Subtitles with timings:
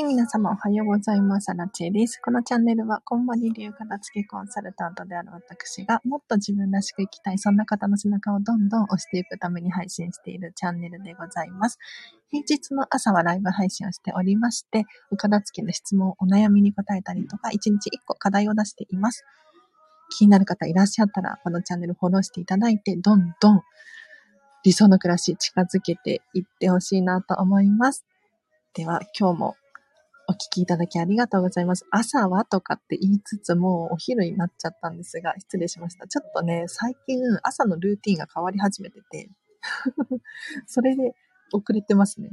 [0.00, 1.52] はい、皆様おはようございます。
[1.54, 2.22] ラチェです。
[2.24, 11.78] このチャンネルは、こんまり流片付けコンサルタントである私が、もっと自分らしく生きたい、そんな方の背中をどんどん押していくために配信しているチャンネルでございます。
[12.30, 19.26] 平日の朝はライブ配信をしておりまして、お片付けの質問、お悩みに答えたりとか、1日1個課題を出しています。
[20.16, 23.62] 気になる方いらっしゃったら、このチャンネルフォローしていただいて、どんどん
[24.64, 28.06] 理想の暮らし近づけていってほしいなと思います。
[28.72, 29.56] では、今日も
[30.30, 31.84] お聞きいただきありがとうございます。
[31.90, 36.06] 朝はとかって言いつつもお昼になっちゃったんですが、失礼しました。
[36.06, 39.28] ちょっとね、最近朝のルーティンが変わり始めてて
[40.68, 41.16] それで
[41.52, 42.30] 遅れてますね。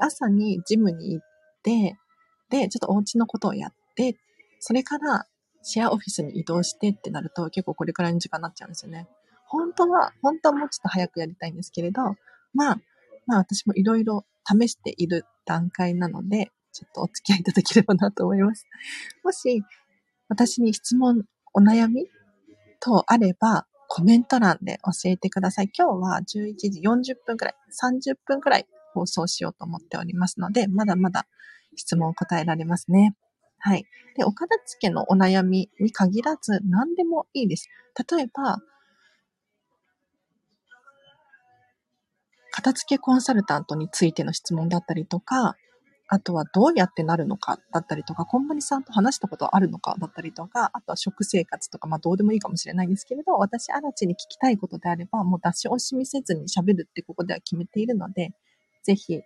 [0.00, 1.26] 朝にジムに行っ
[1.64, 1.98] て、
[2.50, 4.16] で、ちょっとお家のことをやって、
[4.60, 5.26] それから
[5.62, 9.08] シェアオフィスに移動してってなると結構これくらいの時間になっちゃうんですよね。
[9.46, 12.14] 本当は、本当はもうちょっと早くやりたいんですけれど、
[12.54, 12.80] まあ、
[13.26, 18.66] まあ私もいろいろ試している段階なので、ちょっとお付き合いいただければなと思います。
[19.24, 19.62] もし、
[20.28, 22.06] 私に質問、お悩み
[22.80, 25.70] 等あれば、コメント欄で教えてください。
[25.76, 31.26] 今日は11時40分くらい、30分くらい放送しようと思っておりますので、まだまだ
[31.76, 33.16] 質問を答えられますね。
[33.58, 33.84] はい。
[34.16, 37.68] で、お片付けのお悩みに限らず何でもいいです。
[38.16, 38.58] 例えば、
[42.52, 45.56] 片付けコンサルタントについての質問だったりとか、
[46.12, 58.32] あとはどうやってなるのかだったりとか、こんまりさんと話したことあるのかだったりとか、あとは食生活とか、まあどうでもいいかもしれないですけれど、私、アラチに聞きたいことであれば、もう出し惜しみせずに喋るってここでは決めているので、
[58.82, 59.20] ぜひ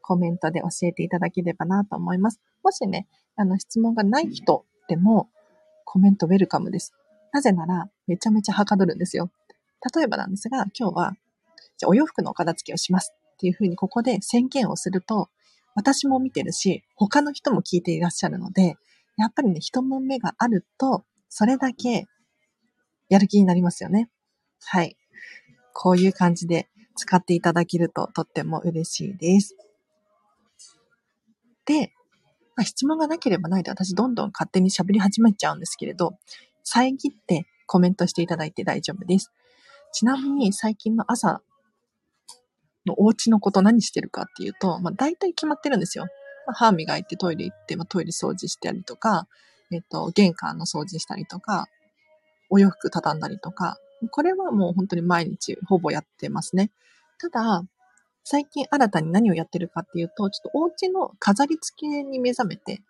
[0.00, 2.40] コメントで教えていただければなと思います。
[2.62, 5.28] もしね、あの質問がない人でも
[5.84, 6.94] コメントウェルカムです。
[7.32, 9.30] なぜなら、めちゃめちゃはかどるんですよ。
[9.94, 11.12] 例えばなんですが、今日は、
[11.76, 15.28] じゃお洋服のお片付けをしますっていうふうにここで宣言をすると、
[15.74, 18.76] 私も見てるし、他の人も聞いていらっしゃるので、
[19.16, 22.06] やっぱりね、一問目があると、それだけ
[23.08, 24.08] やる気になりますよね。
[24.62, 24.96] はい。
[25.72, 29.56] こういう感じで使っていただけるととっても嬉しいです。
[31.66, 31.92] で、
[32.56, 36.16] まあ、質問がなければないで私どんどん勝手に喋り始めちゃうんですけれど、
[36.62, 39.32] 遮ってコメントしていただいて大丈夫です。
[39.92, 41.42] ちなみに最近の朝
[42.86, 46.04] のお家のこと何してるかっていうと、まあ大体決まってるんですよ。
[46.46, 49.26] まあ、歯磨いてトイレ行って、まあ、トイレ掃除したりとか、
[49.72, 51.66] えっと、玄関の掃除したりとか、
[52.50, 53.78] お洋服畳んだりとか、
[54.10, 56.70] これはもう本当に毎日ほぼやってますね。
[57.18, 57.64] ただ、
[58.24, 62.82] 最近新たに何をやってるかっていうと、ちょっとお家の飾り付けに目覚めて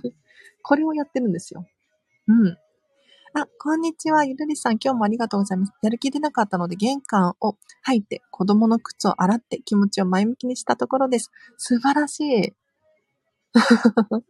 [0.62, 1.66] これをやってるんですよ。
[2.28, 2.58] うん。
[3.36, 4.24] あ、こんにちは。
[4.24, 5.72] ゆるりさん、今日もありがとうございます。
[5.82, 11.32] やる気出なかったので、玄関を入って、子供の靴を洗って、気持ちを前向きにしたところです。
[11.56, 12.54] 素晴らしい。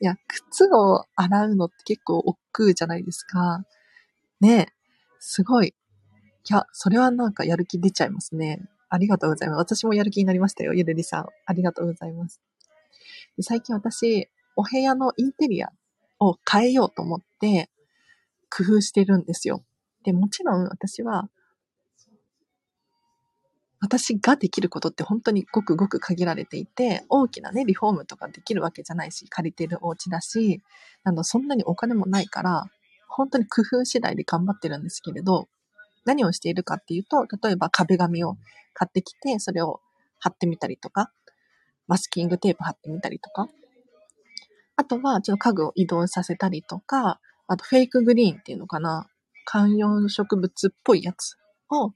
[0.00, 3.64] いや、靴を洗うのって結構億劫じゃないですか。
[4.40, 4.66] ねえ。
[5.20, 5.68] すごい。
[5.68, 5.72] い
[6.52, 8.68] や、それはなんかやる気出ちゃいますね。
[8.88, 9.58] ありがとうございます。
[9.58, 10.74] 私もやる気になりましたよ。
[10.74, 11.28] ゆるりさん。
[11.46, 12.40] ありがとうございます。
[13.42, 15.70] 最近私、お部屋のインテリア
[16.18, 17.70] を変えようと思って、
[18.50, 19.64] 工夫してるんですよ。
[20.04, 21.28] で、もちろん私は、
[23.82, 30.60] 私ができることって本当にごくごく限られていて、大きなね、リフォームとかできるわけじゃないし、借りてるお家だし、
[31.02, 32.66] あの、そんなにお金もないから、
[33.08, 35.48] 本当に工夫次第で頑張ってるんですけれど、
[36.04, 38.36] 何をしているかっていうと、例えば壁紙を
[38.74, 39.80] 買ってきて、それを
[40.18, 41.10] 貼ってみたりとか、
[41.88, 43.48] マスキングテープ貼ってみたりとか、
[44.76, 47.20] あとは、ちょっと家具を移動させたりとか、
[47.52, 49.08] あとフェイクグリーンっていうのかな？
[49.44, 51.36] 観葉植物っぽいやつ
[51.68, 51.92] を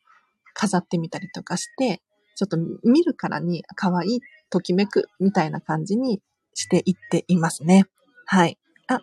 [0.52, 2.02] 飾ってみたりとかして、
[2.34, 4.20] ちょっと見るからに可愛い、
[4.50, 6.20] ときめくみたいな感じに
[6.54, 7.84] していっていますね。
[8.26, 8.58] はい。
[8.88, 8.98] あ、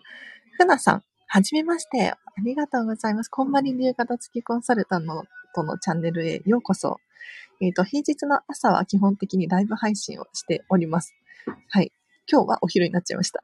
[0.58, 2.10] ふなさん、はじめまして。
[2.10, 3.30] ありがとうございます。
[3.30, 5.06] こんまり流型付きコンサルタン
[5.54, 6.98] トのチャンネルへようこそ。
[7.62, 11.14] えっ、ー、と、平日の朝は基本的にライブ配信をしております。
[11.70, 11.92] はい。
[12.30, 13.40] 今日はお昼になっちゃいました。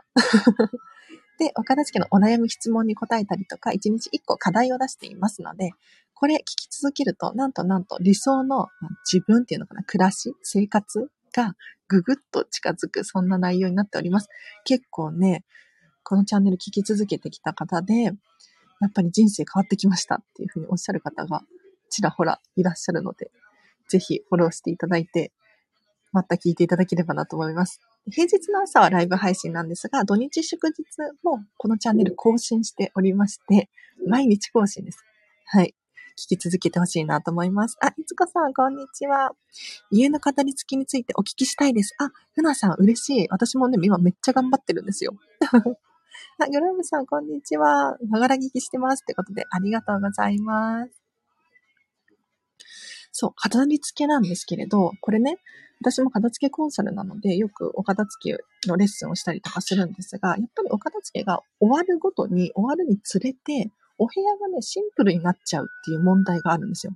[1.38, 5.70] で、岡田付のお悩み質問に答えたりとか、1日1個課題を出していますので、
[6.14, 8.67] これ聞き続けると、なんとなんと理想の
[9.11, 11.55] 自分っていうのかな、暮らし、生活が
[11.87, 14.29] ぐぐっと近づく、そんな内容になっております。
[14.64, 15.44] 結構ね、
[16.02, 18.12] このチャンネル聞き続けてきた方で、や
[18.87, 21.43] っぱり人生変わってきましたっていうふうにおっしゃる方が
[21.88, 23.31] ちらほらいらっしゃるので、
[23.88, 25.32] ぜひフォローしていただいて、
[26.12, 27.81] また聞いていただければなと思います。
[28.11, 30.75] 平日の朝はライブ配信なんですが、土日祝日
[31.23, 33.69] もこのチャンネル更新しておりまして、
[34.07, 35.05] 毎日更新です。
[35.47, 35.75] はい。
[36.19, 37.77] 聞き続けてほしいなと思います。
[37.81, 39.31] あ、いつこさん、こんにちは。
[39.91, 41.95] 家の語り付きについてお聞きしたいです。
[41.99, 43.29] あ、ふなさん、嬉しい。
[43.31, 45.15] 私もね、今めっちゃ頑張ってるんですよ。
[46.41, 47.97] あ、グローブさん、こんにちは。
[48.09, 49.03] ながら聞きしてます。
[49.03, 50.91] ってことで、ありがとうございます。
[53.20, 55.38] そう、飾り付けなんですけれど、これね、
[55.81, 66.93] 私も片付けコンサルなので、よくお片付けのレッスンをしたりとかするんですが、やっぱりお片付けが終わるごとに、終わるにつれて、お部屋がね、シンプルになっちゃうっていう問題があるんですよ。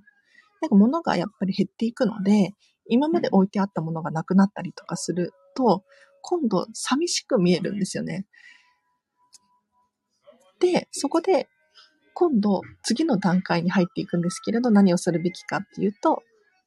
[0.61, 2.53] なんか物がやっぱり減っていくので、
[2.87, 5.83] 今まで置いてあったものがなくなったりとかすると、
[6.21, 8.25] 今度寂しく見えるんですよね。
[10.61, 11.49] で、そこで
[12.13, 16.23] 今度次の段階に入っていくんですけれど、何をするべきかっていうと、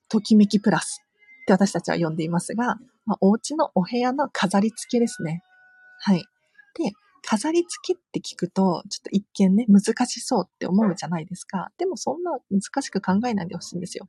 [0.08, 1.02] ときめきプラス
[1.42, 2.76] って私たちは呼んでいますが、
[3.06, 5.42] まあ、お家のお部屋の飾り付けですね。
[6.00, 6.24] はい。
[6.78, 6.92] で、
[7.24, 11.70] 飾り付けって聞くと、ちょっと一見ね、難しそうって思うじゃないですか。
[11.78, 14.08] でもそんな難しく考えないでほしいんですよ。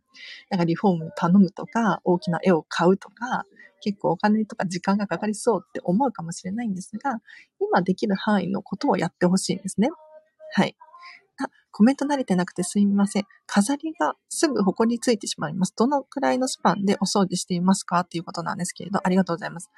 [0.50, 3.46] なんかリフォーム頼むとか、大きな絵を買うとか、
[3.82, 7.20] 結構お金とか時間がかかりそうって思うかもしれないんですが、
[7.60, 9.90] 今できる範囲のことをやってほしいんですね。
[10.54, 10.76] はい。
[11.72, 13.24] コメント慣れてなくてすみません。
[13.46, 15.74] 飾りがすぐ埃についてしまいます。
[15.76, 19.70] どのくらいのスパンでお掃除していますかっていうことなんですけれど、ありがとうございます。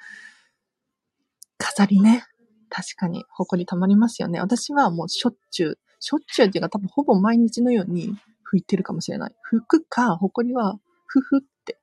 [1.58, 2.24] 飾りね。
[2.70, 4.40] 確かに、埃溜まりますよね。
[4.40, 8.16] 私はもうしょっちゅう、しょっちゅうっていうか多分ほぼ毎日のように
[8.50, 9.34] 拭いてるかもしれない。
[9.52, 11.78] 拭くか、埃は、ふふって、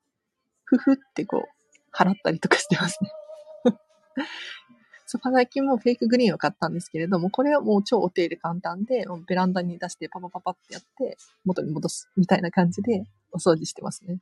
[0.64, 3.12] ふふってこう、払ったりとかしてますね。
[5.10, 14.20] そう、最近もフェイクグリーンを買ったんですけれども、これはもう超お手入れ簡単で、ベランダに出してパパパパってやって、元に戻すみたいな感じでお掃除してますね。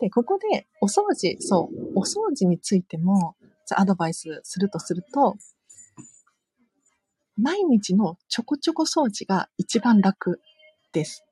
[0.00, 3.36] で、ここでお掃除、そう、お掃除についても、
[3.76, 5.36] アドバイスするとすると、
[7.36, 10.40] 毎日のちょこちょこ掃除が一番楽
[10.92, 11.22] です。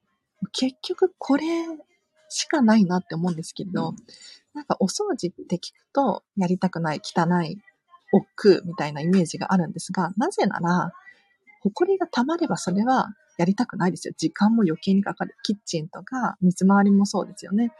[0.52, 1.44] 結局これ
[2.28, 3.94] しかないなって思うんですけど、
[4.52, 7.58] なんかお掃除って聞くとやりたくない、汚い、
[8.12, 10.92] 億劫みたいなイメージがあるんですが、なぜなら、
[11.62, 14.14] 埃が溜まればそれはやりたくないですよ。
[14.16, 15.34] 時間も余計にかかる。
[15.42, 17.72] キッチンとか水回りもそうですよね。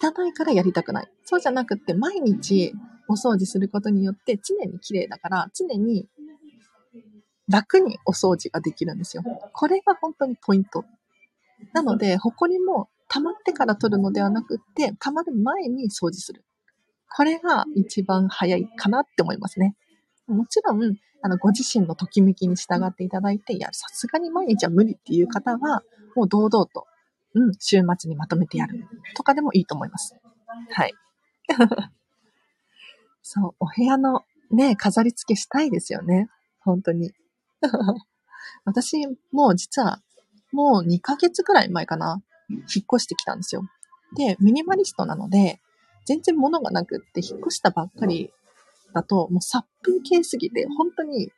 [0.00, 1.10] 汚いからやりたくない。
[1.24, 2.72] そうじゃなくって毎日
[3.08, 6.08] お掃除することによって常に綺麗だから常に
[7.48, 9.22] 楽にお掃除ができるんですよ。
[9.52, 10.84] これが本当にポイント。
[11.72, 16.44] なので、埃も溜まってから取るのではなくって、溜まる前に掃除する。
[17.16, 19.76] これが一番早いかなって思いますね。
[20.26, 25.82] もちろん、あの、ご自身のときめきに従っていただいて、いや、さすがに毎日は無理っていう方は、
[26.16, 26.86] もう堂々と、
[27.34, 28.84] うん、週末にまとめてやる
[29.14, 30.16] とかでもいいと思います。
[30.70, 30.94] はい。
[33.22, 36.28] そう、お部屋のね、飾り付けしたいですよね。
[36.60, 37.12] 本当に。
[38.64, 40.02] 私、もう実は、
[40.52, 42.60] もう2ヶ月くらい前かな、引っ
[42.92, 43.62] 越してきたんですよ。
[44.16, 45.60] で、ミニマリストなので、
[46.04, 48.30] 全然物がなくって引っ越したばっかり
[48.94, 51.30] だと、もう殺風景すぎて、本当に、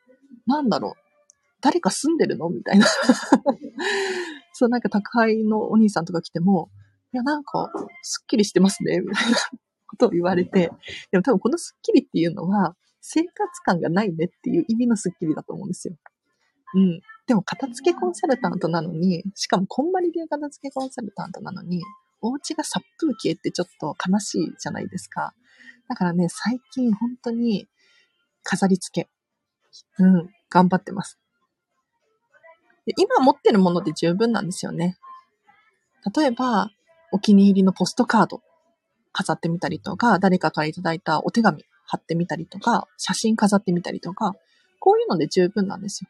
[0.45, 1.01] なんだろう、
[1.61, 2.49] 誰か住んでるの？
[2.49, 2.85] みたいな。
[4.53, 6.69] そう、なんか宅配のお兄さんとか来ても、
[7.13, 7.71] いや、なんか、
[8.01, 9.37] すっきりしてますね、みたいな
[9.87, 10.71] ことを言われて、
[11.11, 15.95] でも多分このすっきりっていうのは、生活感がないねっていう意味のすっきりだと思うんですよ。
[16.75, 17.01] うん。
[17.25, 21.81] でも、片付けコンサルタントなのに、しかも、こんまり流片付けコンサルタントなのに、
[22.21, 25.33] お家が殺風景ってちょっと悲しいじゃないですか。
[25.87, 27.67] だからね、最近本当に
[28.43, 29.09] 飾り付け。
[29.99, 31.19] うん、頑張ってます。
[32.97, 34.97] 今持ってるもので十分なんですよね。
[36.15, 36.71] 例えば、
[37.11, 38.41] お気に入りのポストカード
[39.11, 44.33] 飾ってみたりとか、誰かからいただいたお手紙貼ってみたりとか、写真飾ってみたりとか、
[44.79, 46.09] こういうので十分なんですよ。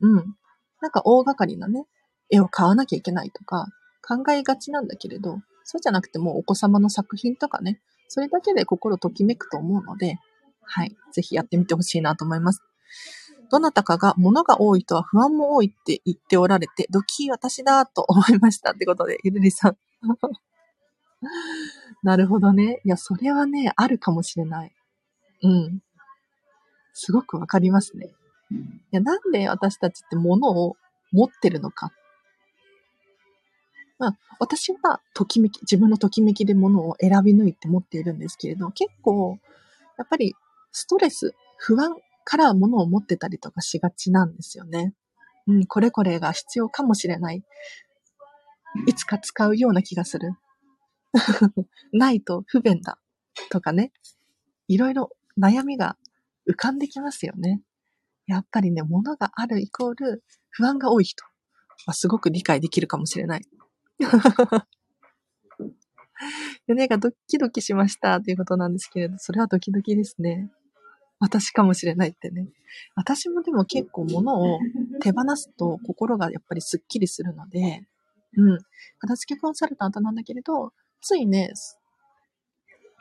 [0.00, 0.36] うん。
[0.80, 1.86] なんか大掛かりなね、
[2.30, 3.66] 絵を買わなきゃいけないとか、
[4.02, 10.18] 考えがちなんだけれど、そうじゃなくてもお子様の作品とかね、それだけで心ときめくと思うので、
[10.62, 10.96] はい。
[11.12, 12.62] ぜひやってみてほしいなと思います。
[13.50, 19.76] どなたかが物が多いとは不安も多いって言っておられて、ドキー私だと思いましたってことで、ゆるりさん。
[22.02, 22.80] なるほどね。
[22.84, 24.72] いや、それはね、あるかもしれない。
[25.42, 25.82] うん。
[26.92, 28.14] すごくわかりますね。
[28.52, 28.56] い
[28.92, 30.76] や、なんで私たちって物を
[31.12, 31.92] 持ってるのか
[34.00, 39.38] まあ、私はときめき、自分のときめきで物を選び抜いて持っているんですけれど、結構、
[39.98, 40.34] やっぱり
[40.72, 44.94] ストレス、不安から物を持ってたりとかしがちなんですよね。
[45.46, 47.44] うん、これこれが必要かもしれない。
[48.86, 50.32] いつか使うような気がする。
[51.92, 52.98] ないと不便だ。
[53.50, 53.92] とかね。
[54.66, 55.98] いろいろ悩みが
[56.48, 57.60] 浮かんできますよね。
[58.26, 61.22] やっぱりね、物があるイコール不安が多い人。
[61.86, 63.42] まあ、すごく理解できるかもしれない。
[66.66, 70.50] 胸がドキドキしましたということなんですけれど、それはドキドキですね。
[71.18, 72.48] 私かもしれないってね。
[72.94, 74.58] 私もでも結構物を
[75.02, 77.86] 手放すと心がやっぱりスッキリするので、
[78.36, 78.58] うん。
[78.98, 81.52] 片付けコンサルタントなんだけれど、ついね、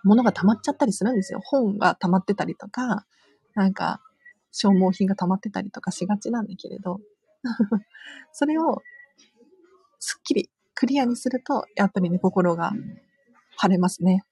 [0.03, 1.39] 物が溜まっちゃったりするんですよ。
[1.43, 3.05] 本が溜まってたりとか、
[3.55, 4.01] なんか、
[4.51, 6.99] 消耗品が溜まってたりとかしがちなんだけれど、
[8.33, 8.81] それを
[9.99, 10.49] すっきり
[10.79, 12.71] クリアにすると、やっぱりね、心が
[13.57, 14.23] 晴れますね。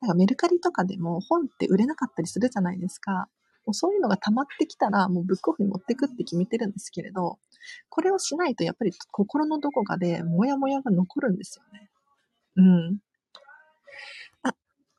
[0.00, 3.28] なんかメルカリとかでも本って売れなかったりするじゃないですか。
[3.64, 7.38] もうそういうのが溜まってきたら、もうブックオフに持ってくって決めてるんですけれど、
[7.90, 11.88] これをしないとやっぱり心のどこかでモヤモヤが残るんですよね。
[12.56, 12.98] うん。
[14.42, 14.52] あ、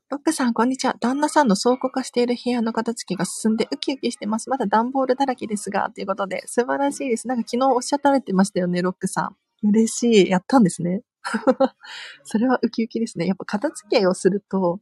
[0.07, 0.95] ロックさん、こんにちは。
[1.01, 4.49] 旦那さんの倉庫化している部屋の片付けが進んでウキウキしてます。
[4.49, 7.27] まだ段ボールだらけですが、ということで、素晴らしいです。
[7.27, 9.35] なんか昨日おっしゃられてましたよね、ロックさん。
[9.69, 10.29] 嬉しい。
[10.29, 11.01] やったんですね。
[12.23, 13.25] それはウキウキですね。
[13.25, 14.79] やっぱ片付けをすると、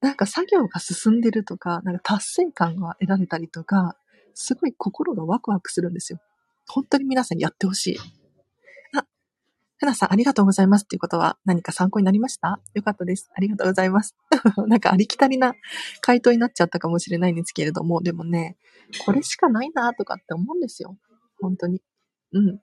[0.00, 3.96] なんか作業が進んでるとか、なんか達成感が得られたりとか、
[4.34, 6.20] すごい心がワクワクするんですよ。
[6.68, 7.98] 本当に皆さんにやってほしい。
[8.96, 9.06] あ、
[9.78, 12.60] ふなさんありがとうございますっていうことは何か参考になりました？
[12.74, 13.30] よかったです。
[13.34, 14.14] ありがとうございます。
[14.68, 15.54] なんかありきたりな
[16.00, 18.56] 回答になっちゃったかもしれないんですけれども、でもね、
[19.06, 20.98] これしかないなとかって思うんですよ。
[21.40, 21.82] 本当に。
[22.32, 22.60] うん。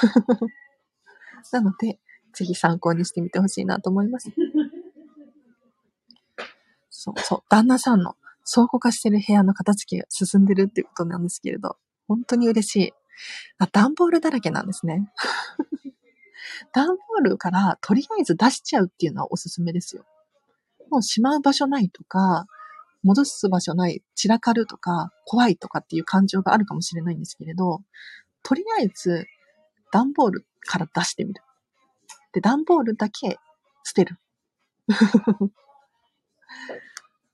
[1.52, 1.98] なので、
[2.32, 4.30] ぜひ参考にしてみてほしいなと思います。
[6.90, 8.16] そうそう、旦那さんの
[8.50, 11.76] 倉庫化してる部屋の片付けが進んでるっていうことなんですけれど、
[12.08, 12.92] 本当に嬉しい。
[13.58, 15.10] あ、段ボールだらけなんですね。
[16.72, 20.04] 段ボールからとりあえず出しちゃうっていうのはおすすめですよ。
[20.90, 22.46] もうしまう場所ないとか、
[23.02, 27.82] 戻す場所ない、散らかるとか、怖いとかっていう感情があるかもしれないんですけれど、
[28.42, 29.26] とりあえず
[29.92, 31.42] 段ボールから出してみる。
[32.32, 33.38] で、段ボールだけ
[33.84, 34.18] 捨てる。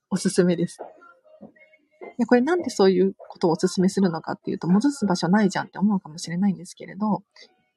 [0.09, 0.79] おすすめです。
[2.17, 7.23] で、これなんでそういうことをおすすめするのかっていうと、戻す場所ないじゃんって思うかもしれないんですけれど、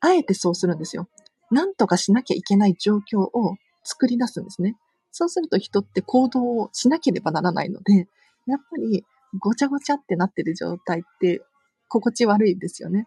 [0.00, 1.08] あえてそうするんですよ。
[1.50, 4.76] なんとかしなきゃいけない状況を作り出すんですね。
[5.12, 8.08] そうすると人って行動をしなければならないので、
[8.46, 9.04] やっぱり
[9.38, 11.42] ごちゃごちゃってなってる状態って
[11.88, 13.06] 心地悪いですよね。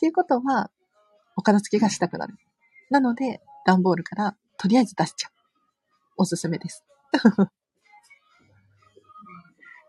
[0.00, 0.70] っていうことは、
[1.36, 2.34] お片付けがしたくなる。
[2.88, 5.32] なので、段ボールからとりあえず出しちゃう。
[6.16, 6.86] おすすめです。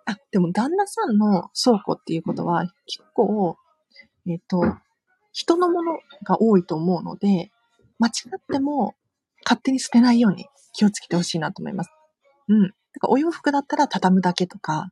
[0.05, 3.55] あ、でも旦那さんの倉庫っていうことは結構、
[4.27, 4.61] えっ、ー、と、
[5.31, 7.49] 人のものが多いと思うので、
[7.97, 8.95] 間違っても
[9.45, 11.91] 勝手に捨てないように気をつけてほしいなと思います。
[12.49, 12.67] うん。
[12.67, 14.91] だかお洋服だったら畳むだけとか、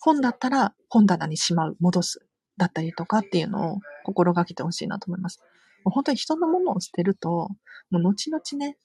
[0.00, 5.40] 本だったら本棚にしまう、戻す、だったりとかっていうのを心がけてほしいなと思います。
[5.84, 7.48] もう本当に人のものを捨てると、
[7.90, 8.76] もう後々ね、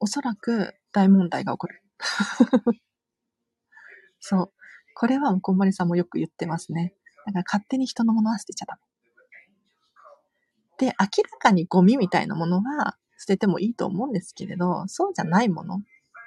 [0.00, 1.82] おそらく大問題が起こる。
[4.20, 4.52] そう。
[4.94, 6.94] これはこんまりさんもよく言ってますね。
[7.26, 8.82] だから勝手に人のものは捨てちゃダメ。
[10.78, 15.80] で、明らかにゴミみたいなものは捨ててもいいと思うんですけれど、そうじゃないもの。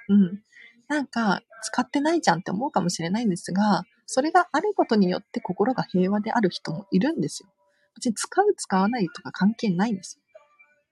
[0.08, 0.42] うん。
[0.88, 7.48] なんか、使ってないじゃんって思うかもしれないんですが、それがあることによって心が平和である人もいるんですよ。
[7.94, 10.22] 別に使う使わないとか関係ないんですよ。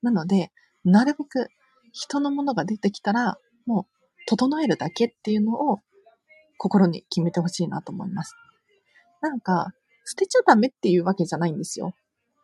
[0.02, 0.52] なので、
[0.84, 1.48] なるべく
[1.92, 3.84] 人のものが出てきたら、もう
[4.26, 5.80] 整えるだけっていうのを
[6.58, 8.34] 心に決めてほしいなと思います。
[9.22, 9.72] なんか、
[10.04, 11.94] 捨てちゃダメっていうわけじゃないんですよ。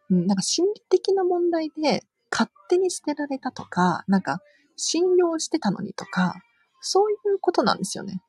[0.09, 4.41] うん、なんか心理的な問題で勝手に捨てられたとか、なんか
[4.77, 6.35] 信用してたのにとか、
[6.81, 8.23] そういうことなんですよね。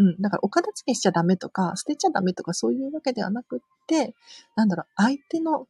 [0.00, 0.16] うん。
[0.18, 4.14] だからお片付けしちゃダメとか、捨てちゃダメとかそういうわけではなくって、
[4.56, 5.68] なんだろう、相手の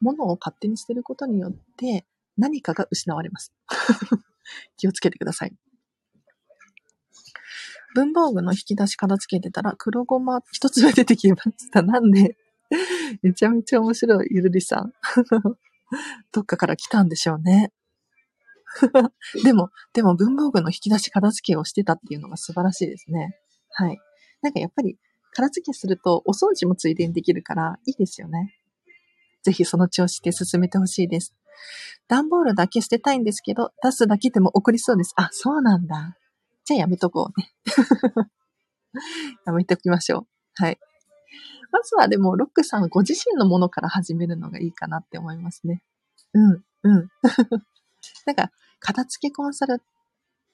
[0.00, 2.06] ものを勝手に捨てることによって
[2.38, 3.52] 何かが失われます。
[4.78, 5.52] 気をつけてください。
[7.94, 11.82] 文房具の引き出し片付けてたら黒ごま一つ目出てきました。
[11.82, 12.36] なんで
[13.20, 14.92] めちゃめちゃ面白い、ゆるりさん。
[16.32, 17.72] どっかから来たんでしょうね。
[19.44, 23.36] でも、でも文房具の引き出し片付けをしてたっていうのが素晴らしいですね。
[23.72, 23.98] はい。
[24.42, 24.98] なんかやっぱり
[25.32, 28.54] 片付けするとお掃除もついでにできるからいいですよね。
[29.42, 31.34] ぜひその調子で進めてほしいです。
[32.08, 35.12] 段ボールだけ捨てたいんですけど、出すだけでも送りそうです。
[35.16, 36.16] あ、そうなんだ。
[36.64, 37.52] じゃあやめとこうね。
[39.46, 40.26] やめておきましょう。
[40.62, 40.78] はい。
[41.70, 45.82] まずはでも、ロックさんご自身のものから始めるのがいいかなって思いますね。
[46.34, 47.08] うん、うん。
[48.26, 49.82] なんか、片付けコンサル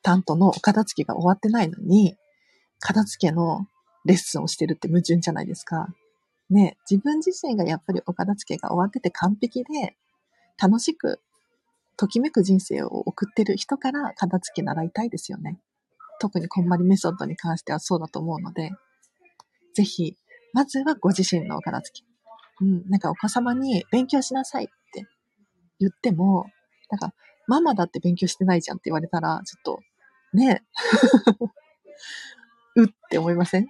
[0.03, 2.17] タントのお片付けが終わってないのに、
[2.81, 3.67] 片付けの
[4.05, 5.89] レッスンをしてるって矛盾じゃないですか。
[6.51, 9.97] ね、自分自身がやっぱりお片付けが終わってて完璧で、
[10.61, 11.21] 楽しく、
[11.97, 15.59] ときめく人生を送ってる人から片付け習いたいですよね。
[16.21, 18.71] 特にこんまりメソッドに関してはそうだと思うので、
[19.75, 20.17] ぜひ、
[20.53, 22.05] まずはご自身のお片付け。
[22.61, 25.07] うん、なんかお子様に勉強しなさいって
[25.79, 26.47] 言っても、
[26.91, 27.15] なんか、
[27.47, 29.81] ママだって勉強してないじゃんって言われたら、ちょっと、
[30.33, 30.63] ね
[32.83, 33.67] うって思いません？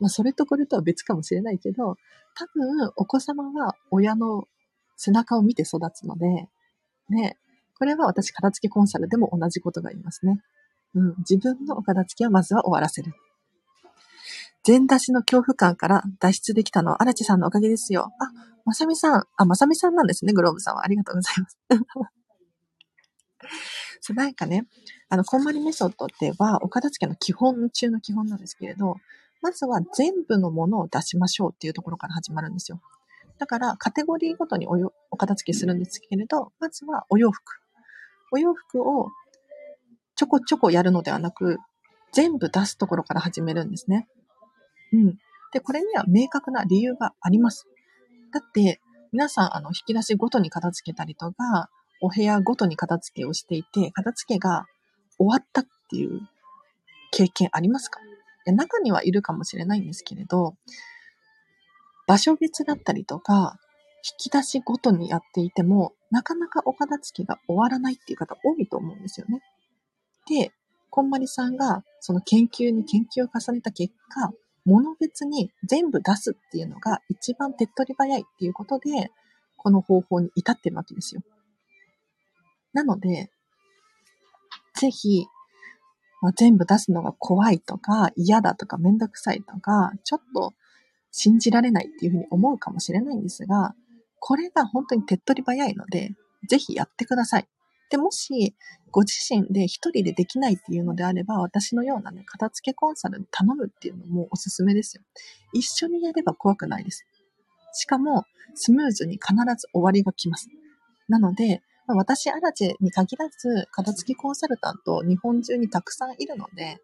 [0.00, 1.96] まあ、それとこれとは別かもしれないけど、
[2.34, 4.48] 多分、お子様は親の
[4.96, 6.48] 背中を見て育つので、
[7.08, 7.38] ね、
[7.78, 10.40] これは私、片付けコンサルでも同じことが言いますね。
[10.94, 13.12] うん、自分のお片付けはまずは終わらせる。
[14.64, 18.12] 全出しの恐怖感から脱出できたのは荒地さんのおかげですよ。
[18.20, 18.30] あ、
[18.64, 20.84] まさみさん、あ、まさみさんなんですね、グローブさんは。
[20.84, 21.58] ありがとうございます。
[24.00, 24.66] そう、なんかね、
[25.08, 28.96] あの、こんまりメソッドでは、お片付けの基本中の基本なんですけれど、
[29.40, 32.80] まずは全部のものを出しましょうっていうところから始まるんですよ。
[33.38, 37.60] だから、カテゴリーごとにおよお片付けするんですけれど、まずはお洋服。
[38.30, 39.10] お洋服を
[40.14, 41.58] ちょこちょこやるのではなく、
[42.12, 44.06] 全部出すところから始めるんですね。
[44.92, 45.18] うん。
[45.52, 47.66] で、これには明確な理由があります。
[48.32, 48.80] だって、
[49.12, 51.68] 皆さん、あの、引き出しごとに片付けたりとか、
[52.02, 54.66] お部屋ごとに片付けをしていて、片付けが
[55.16, 56.20] 終わったっていう
[57.12, 58.00] 経験ありますか？
[58.44, 60.56] や中にはいるかもしれないんですけれど、
[62.08, 63.56] 場所別だったりとか、
[64.18, 69.40] 引き出しごとにやっていても、なかなかお片付けが終わらないっていう方多いと思うんですよね。
[70.28, 70.50] で、
[70.90, 74.32] こんまりさんがその研究に研究を重ねた結果、
[74.64, 79.12] 物別に全部出すっていうのが一番手っ取り早いっていうことで、
[79.56, 81.22] この方法に至ってるわけですよ。
[82.72, 83.30] なので、
[84.74, 85.26] ぜひ、
[86.20, 90.54] まあ、全部出すのが怖いとか、嫌だとか、めんどくさいとか、ちょっと
[91.10, 93.74] 信じられないっていうふうに思うかもしれないんですが、
[94.20, 96.12] これが本当に手っ取り早いので、
[96.48, 97.48] ぜひやってください。
[97.90, 98.54] で、もし、
[98.90, 105.02] ご自身で一人でできないっていうのであれば、私のようなね、片付けコンサルに頼むっていうのもおすすめですよ。
[105.52, 107.04] 一緒にやれば怖くないです。
[107.74, 110.48] しかも、スムーズに必ず終わりが来ます。
[111.08, 111.62] なので、
[111.94, 116.78] 私、アラジェに限らず、片付きコンサルタント、日本中にたくさんいるので、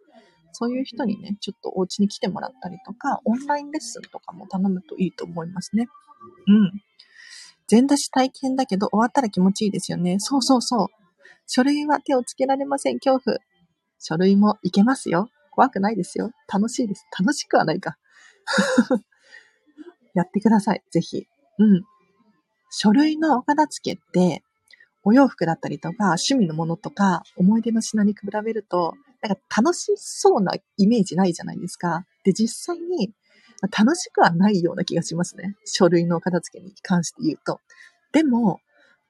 [0.52, 5.86] そういう人にね、ちょっとお家に来てもらったりとか、オンラインレッスンとかも頼むといいと思いますね。
[6.46, 6.82] うん。
[7.68, 10.16] 全出し体験だけど終わったら気持ちいいですよね。
[10.18, 10.86] そうそうそう。
[11.46, 13.38] 書類は手をつけられません、恐怖。
[13.98, 15.28] 書類もいけますよ。
[15.50, 16.30] 怖くないですよ。
[16.52, 17.06] 楽しいです。
[17.18, 17.98] 楽しくはないか。
[20.14, 21.26] やってください、ぜひ。
[21.58, 21.84] うん。
[22.70, 24.42] 書類のお片付けって、
[25.04, 32.04] お洋服だったりとか、趣味のものとか、思い出の品に比べると、なんか楽しそうなイメージないじゃないですか。
[32.24, 33.12] で、実際に
[33.76, 35.56] 楽しくはないような気がしますね。
[35.64, 37.60] 書類の片付けに関して言うと。
[38.12, 38.60] でも、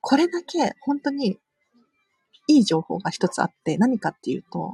[0.00, 1.38] これだけ本当に
[2.46, 4.72] いい情報が一つあって何かっていうと、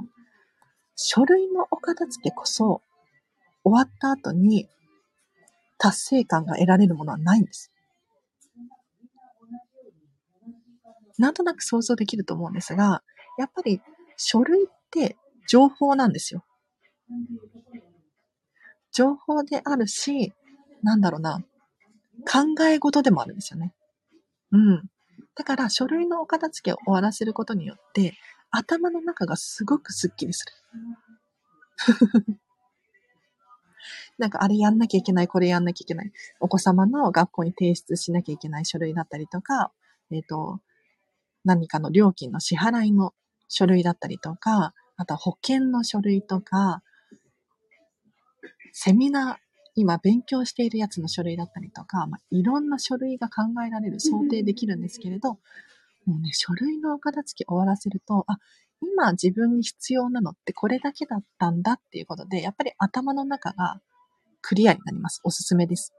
[0.95, 2.83] 書類のお片付けこそ
[3.65, 4.69] 終わった後に
[5.79, 7.73] 達成感が得られるものはないんです。
[11.19, 13.03] なんとなく想像できると思うんですが、
[13.39, 13.81] やっぱり
[14.17, 15.17] 書類って
[15.49, 16.45] 情報なんですよ。
[18.93, 20.33] 情報であるし、
[20.83, 21.45] なんだろうな、
[22.27, 23.75] 考え事でもあるんですよね。
[24.53, 24.83] うん。
[25.35, 28.15] だから書類のお片付けを終わらせることによって、
[28.51, 30.53] 頭の中がすごくスッキリする。
[34.17, 36.13] なんかあれやんなきゃいけない、これやんなきゃいけない。
[36.39, 39.73] お子様の学校に提出しなきゃいけない書類だったりとか、
[40.13, 40.61] えっ、ー、と、
[41.45, 43.15] 何かの料金の支払いの
[43.49, 46.83] 書類だったりとか、あとは保険の書類とか、
[48.73, 49.37] セミナー、
[49.77, 55.39] 今勉強しているやつの書類だったりとか、まあ、いろんな書類が考えられる、想定できるんですけれど、
[56.07, 58.39] もうね、書類のお片付け終わらせると、あ、
[58.81, 63.81] 今自分に必要なのってこれだけだったんだっていうことで、やっぱり頭の中が
[64.43, 65.21] クリアになります。
[65.25, 65.93] おすすめです。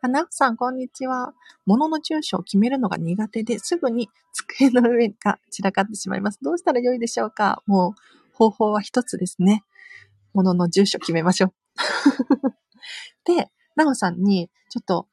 [0.00, 1.34] あ、なさん、こんにちは。
[1.64, 6.38] 物の住所を決めるのが苦手で、すぐに机の上が散らかってしまいます。
[6.42, 7.62] どうしたらよいでしょうか？
[7.66, 8.00] もう、
[8.32, 9.64] 方法は一つですね。
[10.34, 11.52] 物の住所決めましょう。
[13.24, 15.08] で、なおさんに、ちょっと、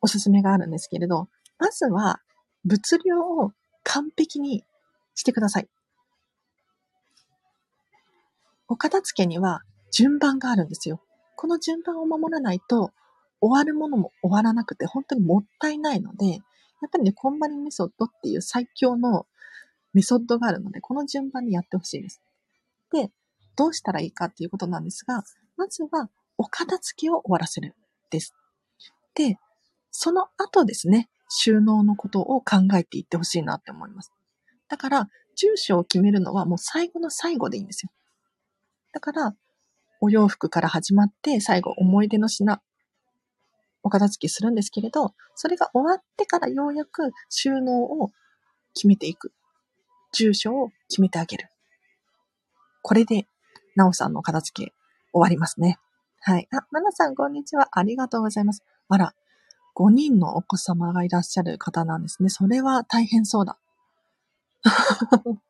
[0.00, 2.20] おすすめがあるんですけれど、まずは、
[2.64, 3.52] 物量を
[3.84, 4.64] 完璧に
[5.14, 5.68] してください。
[8.68, 11.02] お片付けには順番があるんですよ。
[11.36, 12.92] この順番を守らないと、
[13.42, 16.38] 終わるものも終わらなくて、本当にもったいないので、や
[16.86, 19.26] っぱりね、こんまりメソッドっていう最強の
[19.92, 22.22] メソッドがあるので、この順番にやってほしいです。
[22.92, 23.10] で、
[23.56, 25.24] どうしたらいいかっていうことなんですが、
[25.56, 27.74] まずはお片付けを終わらせる
[28.10, 28.34] です。
[29.14, 29.38] で、
[29.90, 34.12] その後ですね、収納のことを考えていってほしいなって思います。
[34.68, 37.90] だから、住所を決めるのはもう最後の最後でいいんですよ。
[38.92, 39.34] だから、
[40.00, 42.60] お洋服から始まって、最後思い出の品、
[43.82, 48.10] お片付けするんですけれど、それが終わってからようやく収納を
[48.74, 49.32] 決めていく。
[50.12, 51.48] 住所を決めてあげる。
[52.82, 53.26] これで、
[53.74, 54.72] なおさんのお片付け
[55.12, 55.78] 終わりますね。
[56.20, 56.48] はい。
[56.52, 57.68] あ、ななさん、こんにちは。
[57.72, 58.62] ありがとうございます。
[58.88, 59.14] あら、
[59.74, 62.28] 5人のお子様がいらっしゃる方なんですね。
[62.28, 63.58] それは大変そうだ。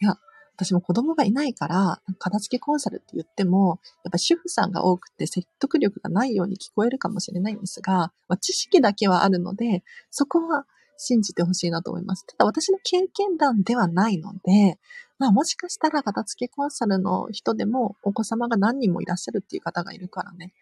[0.00, 0.16] いや、
[0.56, 10.66] 私も子供がいないから、片付けコンサルって言っても、やっぱ主婦さんが多くて説得力がないように聞こえるかもしれないんですが、まあ、知識だけはあるので、そこは
[10.96, 12.24] 信じてほしいなと思います。
[12.26, 14.78] ただ私の経験談ではないので、
[15.18, 20.52] まあもしかしたら片付けコンサルの人でもお子様が何人もいらっしゃるっていう方がいるからね。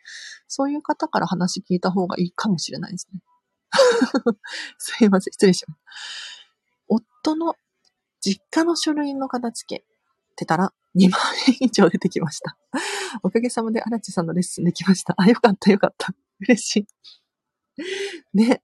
[0.49, 3.21] そういう方から話聞いた方がいいかもしれないですね。
[4.79, 5.33] すいません。
[5.33, 5.81] 失礼します。
[6.89, 7.55] 夫の
[8.25, 9.85] 実家の書類の片付けっ
[10.37, 12.57] てたら2万円以上出てきました。
[13.23, 15.15] おかげさまで荒地さんのレッスンできました。
[15.17, 16.15] あ、よかったよかった。
[16.41, 16.87] 嬉しい。
[18.37, 18.63] ね。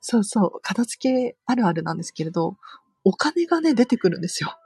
[0.00, 0.60] そうそう。
[0.62, 2.56] 片付けあるあるなんですけれど、
[3.04, 4.56] お金がね、出てくるんですよ。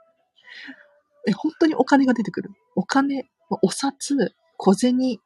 [1.27, 2.51] え、本当にお金が出てくる。
[2.75, 3.29] お金、
[3.61, 4.15] お札、
[4.57, 5.19] 小銭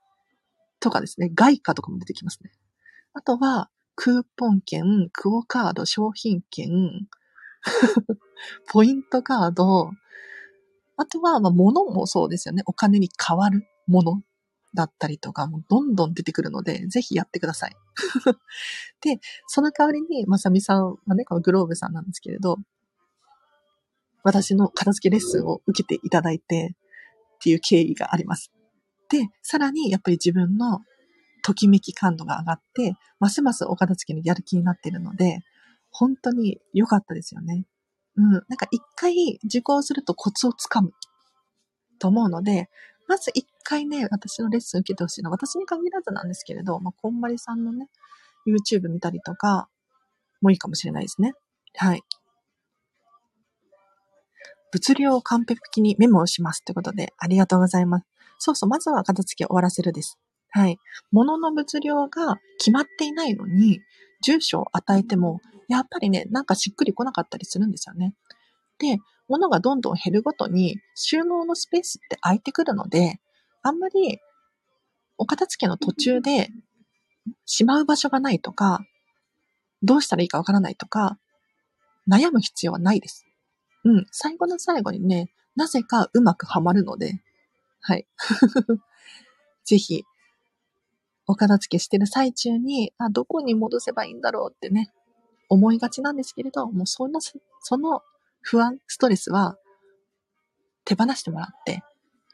[0.80, 2.52] とかですね、外貨とかも出てきますね。
[3.14, 7.08] あとは、クーポン券、クオカード、商品券、
[8.72, 9.92] ポイントカード、
[10.98, 12.64] あとは、まあ、物もそうですよね。
[12.66, 14.22] お金に変わるもの
[14.74, 17.76] だったりとか、もうどんどん出てくるので、ぜひやってください。
[19.02, 22.58] で、その代わりに、まさみさんはね、このグローブさんなんですけれど、
[24.24, 26.76] 私の片付けレッスンを受けていただいて
[27.36, 28.52] っていう経緯があります。
[29.10, 30.82] で、さらにやっぱり自分の
[31.44, 35.42] ときめき感度が上がって、ますますお片付けにやる気になっているので、
[35.98, 37.66] 本当に良かったですよね。
[38.18, 38.32] うん。
[38.32, 40.92] なんか一回受講するとコツをつかむ
[42.00, 42.70] と思うので、
[43.08, 47.88] まず一回ね、私のレッスン受けてほしいのは、私に限らずなんですけれど、まあ、こんまりさんのね、
[48.46, 49.70] YouTube 見たりとか、
[50.42, 51.34] もいいかもしれないですね。
[51.76, 52.04] はい。
[54.72, 56.64] 物量を完璧にメモをします。
[56.66, 58.06] ということで、ありがとうございます。
[58.40, 60.20] そうそう、まずは片付け終わらせるです。
[60.50, 60.78] はい。
[61.12, 63.80] 物の物量が決まっていないのに、
[64.22, 68.14] 住所を与えても、やっぱりね、なんかしっくりこなかったりするんですよね。
[68.80, 73.20] で、物がどんどん減るごとに収納のスペースって空いてくるので、
[73.64, 74.20] あんまり
[75.18, 76.50] お片付けの途中で
[77.46, 78.86] しまう場所がないとか、
[79.82, 81.18] どうしたらいいかわからないとか、
[82.10, 83.26] 悩む必要はないです。
[83.84, 87.22] うん、最後の最後にね、なぜかうまくはまるので、
[87.82, 88.08] はい。
[89.66, 90.04] ぜひ、
[91.28, 94.92] お片付けしてる最中に、あ、どこに戻せばいいんだろうってね、
[95.50, 98.02] 思いがちなんですけれど、もうその、その
[98.42, 99.58] 不安、ストレスは
[100.84, 101.82] 手放してもらって、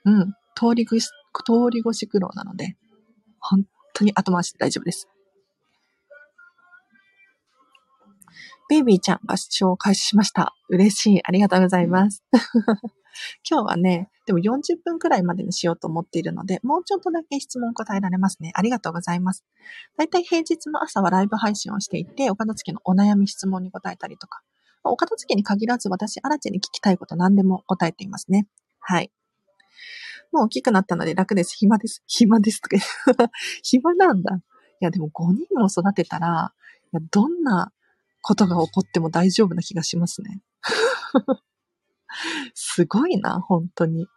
[0.05, 2.75] うん、通り越し、通り越し苦労なので、
[3.39, 5.07] 本当に後回しで大丈夫です。
[8.69, 10.55] ベイビーちゃんが視聴を開始しました。
[10.69, 11.21] 嬉しい。
[11.25, 12.23] ありがとうございます。
[13.49, 18.51] 今日はね、でも40分くらいまでにしようと思っているので、もうちょっとだけ質問答えられますね。
[18.55, 19.45] ありがとうございます。
[19.97, 24.41] だいたい平日の朝はライブ配信をしていて、お片付けのお悩み質問に答えたりとか、
[24.83, 28.47] お片付けに限らず私、アラチェに聞きたいこと何でも答えていますね。
[28.79, 29.11] はい。
[30.31, 31.55] もう大きくなったので楽です。
[31.57, 32.03] 暇です。
[32.07, 32.77] 暇ですとか
[33.63, 34.35] 暇なんだ。
[34.35, 34.41] い
[34.79, 36.53] や、でも5人も育てたら、
[37.11, 37.71] どんな
[38.21, 40.41] ことが起こっても大丈夫な気がしますね。
[42.53, 44.07] すごいな、本当に。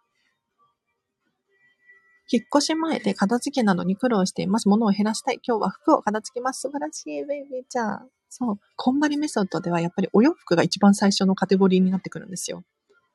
[2.30, 4.68] 引っ越し前で片付けなどに苦労しています。
[4.68, 5.40] 物を減らしたい。
[5.46, 6.62] 今日は服を片付けます。
[6.62, 8.08] 素晴らしい、ベイビーちゃん。
[8.30, 8.58] そう。
[8.76, 12.64] こんまりメソッドではやっぱりお洋服が一番最初のカテゴリーになってくるんですよ。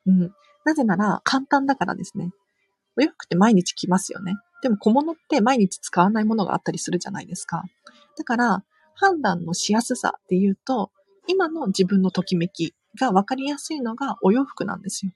[0.06, 0.32] うん。
[0.64, 2.32] なぜなら簡単だからですね。
[2.98, 4.36] お洋服って毎日着ますよね。
[4.62, 7.64] でも小物って毎日使わないものがあったりするじゃないですか。
[8.18, 8.64] だから、
[8.94, 10.92] 判断のしやすさっていうと、
[11.28, 15.12] 今の自分のときめきが分かりやすいのがお洋服なんですよ。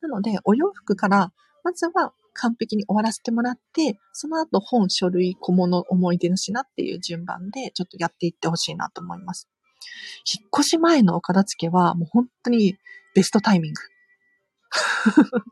[0.00, 1.32] なので、お洋服から、
[1.64, 9.48] まずは完璧に終わらせてもらって、その後本、書類、小物、思い出の品っていう順番でちょっとやっていってほしいなと思います。
[10.24, 12.76] 引っ越し前のお片付けはもう本当に
[13.14, 13.80] ベストタイミング。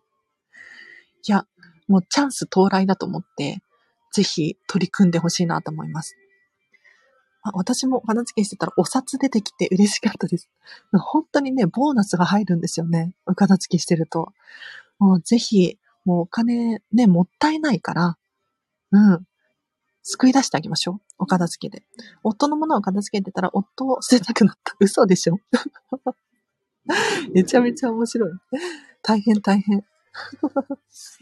[1.26, 1.46] いや、
[1.88, 3.62] もうチャンス到来だと思って、
[4.12, 6.16] ぜひ取り組んでほしいなと思います。
[7.44, 10.48] あ私もお片付けしてたらお札出てきて嬉しかったです。
[10.92, 13.14] 本当にね、ボーナスが入るんですよね。
[13.26, 14.32] お片付けしてると。
[14.98, 18.18] もうぜひ、もうお金ね、もったいないから、
[18.92, 19.26] うん。
[20.02, 21.00] 救い出してあげましょう。
[21.18, 21.84] お片付けで。
[22.22, 24.74] 夫のものを片付けてたら、夫を捨てたくなった。
[24.80, 25.38] 嘘でしょ
[27.34, 28.32] めちゃめちゃ面白い。
[29.02, 29.84] 大変大変。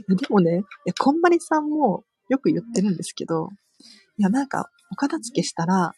[0.09, 0.65] でもね、
[1.01, 3.51] こんまりさんもよく言ってるんですけど、
[4.19, 5.95] いや、なんか、お片付けしたら、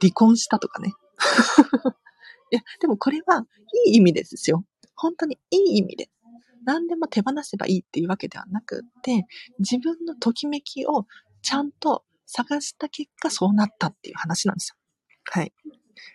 [0.00, 0.92] 離婚したとかね。
[2.50, 3.46] いや、でもこれは
[3.86, 4.64] いい意味ですよ。
[4.94, 6.10] 本当にいい意味で。
[6.64, 9.26] 何でも手放せばいいっていうわけではなくって、
[9.58, 11.06] 自分のときめきを
[11.42, 14.76] ちゃんと探した結果そうなったっていう話なんですよ。
[15.30, 15.52] はい。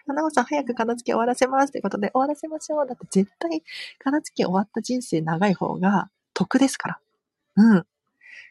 [0.08, 2.88] 花子さん早く片付け終わらせますということで終わらせましょう。
[2.88, 3.64] だって絶対
[4.00, 7.00] 片付け終わった人生長い方が得ですから。
[7.56, 7.86] うん。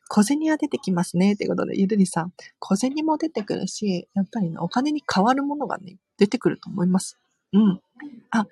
[0.09, 1.37] 小銭は出てきますね。
[1.37, 2.33] ということで、ゆるりさん。
[2.59, 7.19] 小銭も出てくるし、やっぱりね、お金に変わるものがね、出てくると思います。
[7.53, 7.81] うん。
[8.31, 8.47] あ、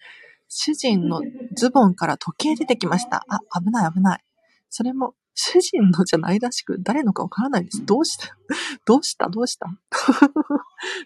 [0.48, 1.22] 主人の
[1.54, 3.24] ズボンから時計出てきました。
[3.28, 4.24] あ、危ない危ない。
[4.68, 7.84] それも、主人のじゃないらしく、誰のかわからないです。
[7.86, 8.36] どうした？
[8.86, 9.28] どうした？
[9.28, 9.66] どうした？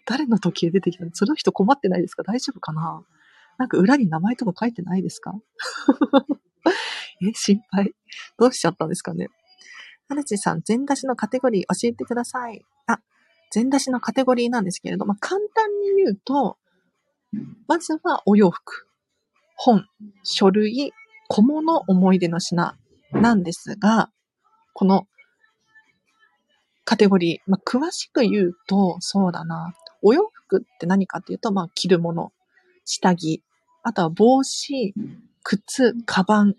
[0.07, 1.11] 誰の時計出てきたの？
[1.15, 2.23] その人困ってないですか？
[2.23, 3.05] 大丈夫かな？
[3.59, 5.35] なんか裏に名前とか書いてないですか？
[7.23, 7.95] え、心配。
[8.39, 9.29] どうしちゃったんですかね？
[10.11, 12.65] はるちさん、全出しのカテゴリー教えてください。
[12.89, 12.99] あ、
[13.53, 16.57] 全出しのカテゴリーなんですけれど、まあ、簡単に言うと、
[17.69, 18.89] まずはお洋服。
[19.55, 19.87] 本、
[20.25, 20.93] 書類、
[21.29, 22.77] 小物、思い出の品
[23.13, 24.11] なんですが、
[24.73, 25.07] この
[26.85, 29.75] カテゴリー、まあ、詳しく言うと、そうだな。
[30.03, 32.33] お洋服って何かっていうと、まあ、着るもの、
[32.85, 33.45] 下着、
[33.85, 34.93] あとは帽子、
[35.45, 36.57] 靴、カバン、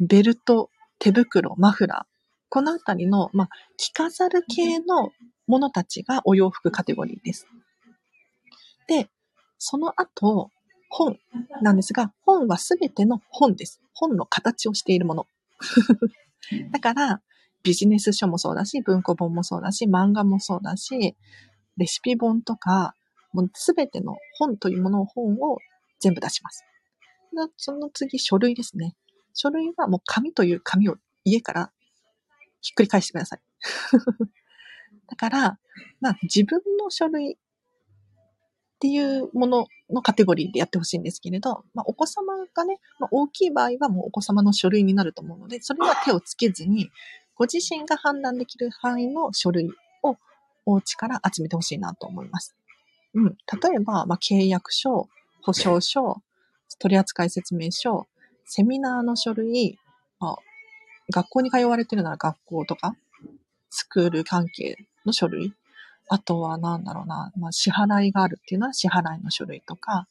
[0.00, 2.17] ベルト、手袋、マフラー。
[2.48, 5.12] このあたりの、まあ、着飾る系の
[5.46, 7.46] ものたちがお洋服カテゴリーです。
[8.86, 9.08] で、
[9.58, 10.50] その後、
[10.88, 11.18] 本
[11.62, 13.80] なんですが、本はすべての本です。
[13.92, 15.26] 本の形をしているもの。
[16.72, 17.20] だから、
[17.62, 21.16] ビジネス書もそうだし、文庫本もそうだし、漫画もそうだし、
[21.76, 22.94] レシピ本とか、
[23.32, 25.58] もうすべての本というものを本を
[26.00, 26.64] 全部出します。
[27.56, 28.96] その次、書類ですね。
[29.34, 31.72] 書類はもう紙という紙を家から
[32.68, 33.40] ひっくり返してください。
[35.08, 35.58] だから、
[36.02, 37.36] まあ自分の書類っ
[38.78, 46.90] ていうもののカテゴリーでやってほしいんですけれど、まあ、お子様がね、まあ、大きい場合はもうお子様の書類になると思うので、それは手をつけずに、
[47.34, 49.70] ご自身が判断できる範囲の書類
[50.02, 50.16] を
[50.66, 52.54] お家から集めてほしいなと思います。
[53.14, 53.24] うん。
[53.30, 55.08] 例えば、まあ、契約書、
[55.42, 56.22] 保証書、
[56.78, 58.06] 取扱説明書、
[58.44, 59.78] セミナーの書類、
[60.20, 60.36] まあ、
[61.12, 62.94] 学校に通われてるなら学校とか、
[63.70, 65.54] スクール関係の書類、
[66.08, 70.06] あとはなんだろうな、まあ、支払いがあるっていうのは支払いの書類とか、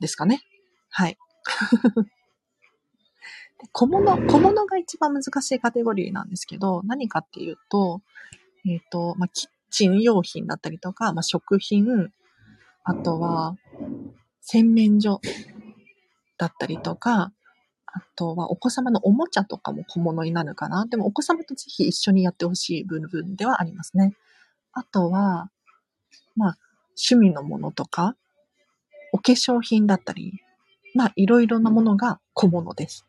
[0.00, 0.42] ですかね。
[0.90, 1.16] はい。
[3.72, 8.02] 小物、小物が一番難しいカテゴリーなんですけど、何かっていうと、
[8.66, 12.12] えっ、ー、と、まあ、キッチン用品だったりとか、まあ、食品、
[12.84, 13.56] あとは、
[14.42, 15.20] 洗面所
[16.36, 17.32] だったりとか、
[17.96, 20.84] あとはお子様のおもちゃとかも小物になるかな。
[20.84, 24.12] でもお子様とぜひ一緒にやってほしい部分ではありますね。
[24.72, 25.50] あとは、
[26.36, 26.58] まあ、
[26.90, 28.14] 趣味のものとか、
[29.12, 30.42] お化粧品だったり、
[30.94, 33.06] まあ、いろいろなものが小物です。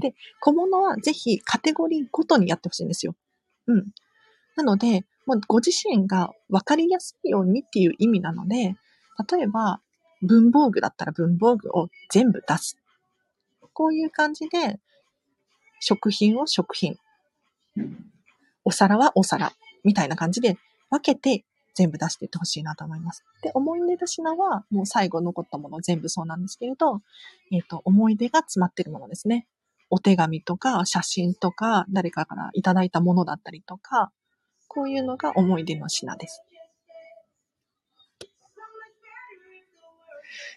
[0.00, 3.14] で、小物はぜひカテゴリーごとにやってほしいんですよ。
[3.66, 3.92] うん。
[4.56, 8.76] なので、もうご自身が分かりやすいようにっていう意味なので、
[9.30, 9.82] 例えば
[10.22, 12.77] 文房具だったら文房具を全部出す
[13.78, 14.80] こういう感じで、
[15.78, 16.98] 食品を食品、
[18.64, 19.52] お皿はお皿、
[19.84, 20.58] みたいな感じで
[20.90, 21.44] 分けて
[21.76, 23.24] 全部出していってほしいなと思います。
[23.40, 27.02] で、思い出の品はもう最後残ったもの全部そうなんですけれど、
[27.52, 29.46] えっ、ー、と、思い出が詰まってるものですね。
[29.90, 34.10] お手紙とか写真とか誰かからいただいたものだったりとか、
[34.66, 36.42] こういうのが思い出の品です。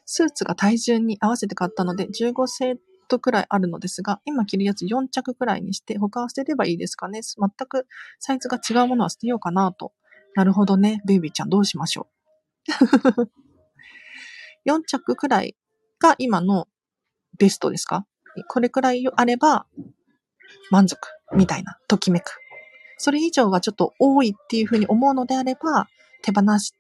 [0.07, 2.77] スーツが体重に合わせて買ったので15セッ
[3.11, 7.21] トくらいあるのですが、今着るやつ4着くらいにして他は捨てればいいですかね？
[7.21, 7.87] 全く
[8.19, 9.93] サイズが違うものは捨てようかなと。
[10.35, 11.01] なるほどね。
[11.05, 12.07] ベイビーちゃんどうしましょ
[13.17, 13.29] う？
[14.69, 15.55] 4着くらい
[15.99, 16.67] が今の
[17.37, 18.05] ベストですか？
[18.47, 19.65] これくらいあれば
[20.69, 20.97] 満足
[21.35, 22.37] みたいな、ときめく。
[22.97, 25.87] それ以上はちょっと多いっていうふうに思うのであれば、
[26.21, 26.73] 手放し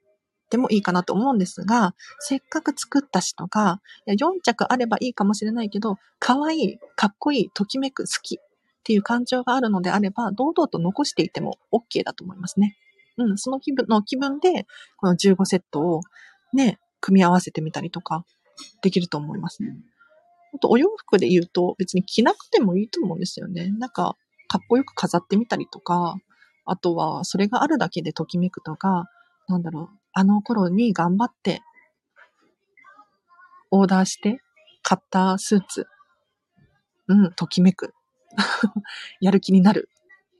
[0.51, 8.37] ってもいいかなと思うんですが、せっかく作ったしとか、4着あればいいかもしれないけど、可愛い、かっこいい、ときめく、好きっ
[8.83, 12.75] ていう感情があるのであれば、堂々と残していても OK だと思いますね。
[13.17, 14.65] うん、その気分の気分で、
[14.97, 16.01] この15セットを
[16.51, 18.25] ね、組み合わせてみたりとか、
[18.81, 19.59] できると思います。
[20.53, 23.69] あと、お洋服で言うと、別に着なくてもいいと思うんですよね。
[23.79, 24.17] なんか、
[24.49, 26.17] かっこよく飾ってみたりとか、
[26.65, 29.05] あとはそれがあるだけでときめくとか、
[29.47, 31.61] なんだろう、あの頃に頑張って
[33.71, 34.41] オーダーして
[34.83, 35.87] 買ったスーツ、
[37.07, 37.93] うん、ときめく。
[39.21, 39.89] やる気になる。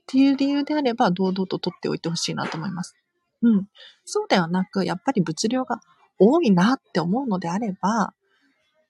[0.02, 2.96] っていう理由であれば、堂々と取っておいてほしいなと思います。
[3.40, 3.68] うん。
[4.04, 5.80] そうではなく、やっぱり物量が
[6.18, 8.14] 多いなって思うのであれば、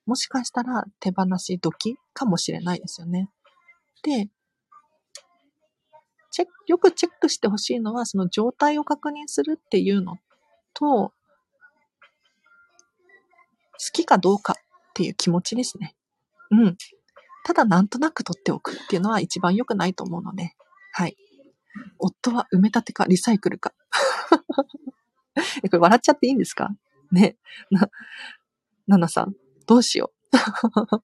[0.07, 3.31] もしかしたら手放し時かもしれないですよね。
[4.03, 4.29] で、
[6.33, 10.19] チェックよくチェックしてほしいのは、その状態を確認するっていうの
[10.75, 11.13] と、
[13.75, 14.57] 好きかどうかっ
[14.95, 15.95] ていう気持ちですね。
[16.51, 16.77] うん。
[17.45, 20.55] ただなんとなく取っておくっていうのは一番良くないと思うので、
[20.93, 21.17] はい。
[21.99, 23.73] 夫は埋め立てかリサイクルか。
[25.65, 26.71] え、これ笑っちゃっていいんですか？
[27.11, 27.37] ね。
[27.71, 27.89] な、
[28.87, 29.35] ななさん、
[29.67, 30.37] どうしよう。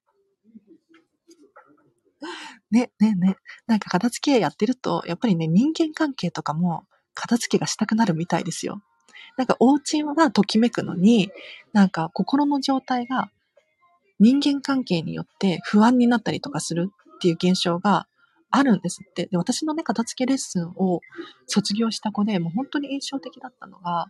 [2.71, 3.35] ね、ね、ね。
[3.65, 8.81] なんか片付けやってると、やっぱりね、人間関係とかも片付けがしたくなるみたいですよ。
[9.39, 11.31] なんかお家はときめくのに、
[11.71, 13.31] なんか心の状態が
[14.19, 18.05] 人間関係によって不安になったりとかするっていう現象が
[18.51, 19.27] あるんですって。
[19.27, 20.99] で、私のね、片付けレッスンを
[21.47, 24.07] 卒業した子で、もう本当に印象的だったのが、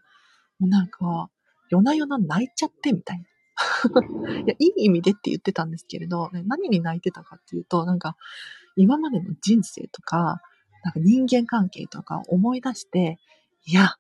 [0.58, 1.30] もうなんか、
[1.70, 3.24] 夜な夜な泣いちゃってみたいな。
[4.42, 8.16] いや、いい意味でって言ってたんですけれど、ね、何に泣いてたかっていうと、なんか、
[8.78, 10.42] 今までの人生とか、
[10.84, 13.20] なんか人間関係とか思い出して、
[13.66, 13.98] いや、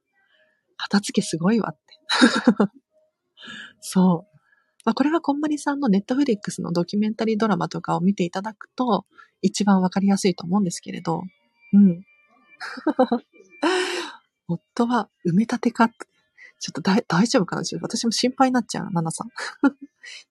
[0.79, 1.81] 片付けすごいわって。
[3.81, 4.37] そう。
[4.85, 9.05] まあ、これはこんまりさんのネットフリックスのドキュメンタリードラマとかを見ていただくと、
[9.41, 11.23] 一番わかりやすいと思うんですけれど、
[11.73, 12.03] うん。
[14.47, 15.89] 夫は埋め立てか
[16.59, 19.29] ちょっと大丈夫かな私も心配になっちゃう、ナナさん。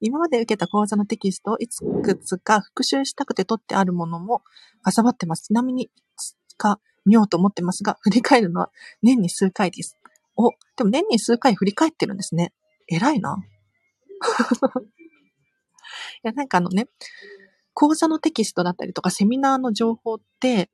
[0.01, 4.43] 今まで受けた講座のテキストをいくつか復習したくて取ってあるものも
[4.83, 5.45] かさばってます。
[5.45, 8.71] ちなみに、いつか見ようと思ってますが、振り返るのは
[9.03, 9.98] 年に数回です。
[10.38, 12.55] お、でも年に数回振り返ってるんですね。
[12.87, 13.37] 偉いな。
[16.24, 16.88] いや、なんかあのね、
[17.74, 20.70] 講座のテキストだったりとかセミナーの情報って、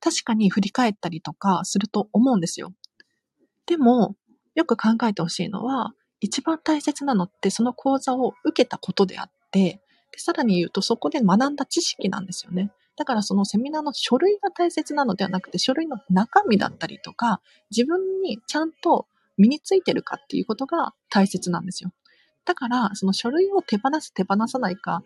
[0.00, 2.74] 確かに振り返ったりとかすると思うんですよ。
[3.66, 4.16] でも、
[4.54, 9.80] よく考えてほしいのは、一番大切なのってその講座を受けたことであって、
[10.12, 12.72] でさらに言うとそこで学んだ知識なんですよね。
[13.00, 19.06] だからそのセミナーの書類が大切なのではなくて、書類の中身だったりとか、自分にちゃんと
[19.38, 21.92] 身についてるかっていうことが大切なんですよ。
[22.44, 25.02] だから、その書類を手放す手放さないか、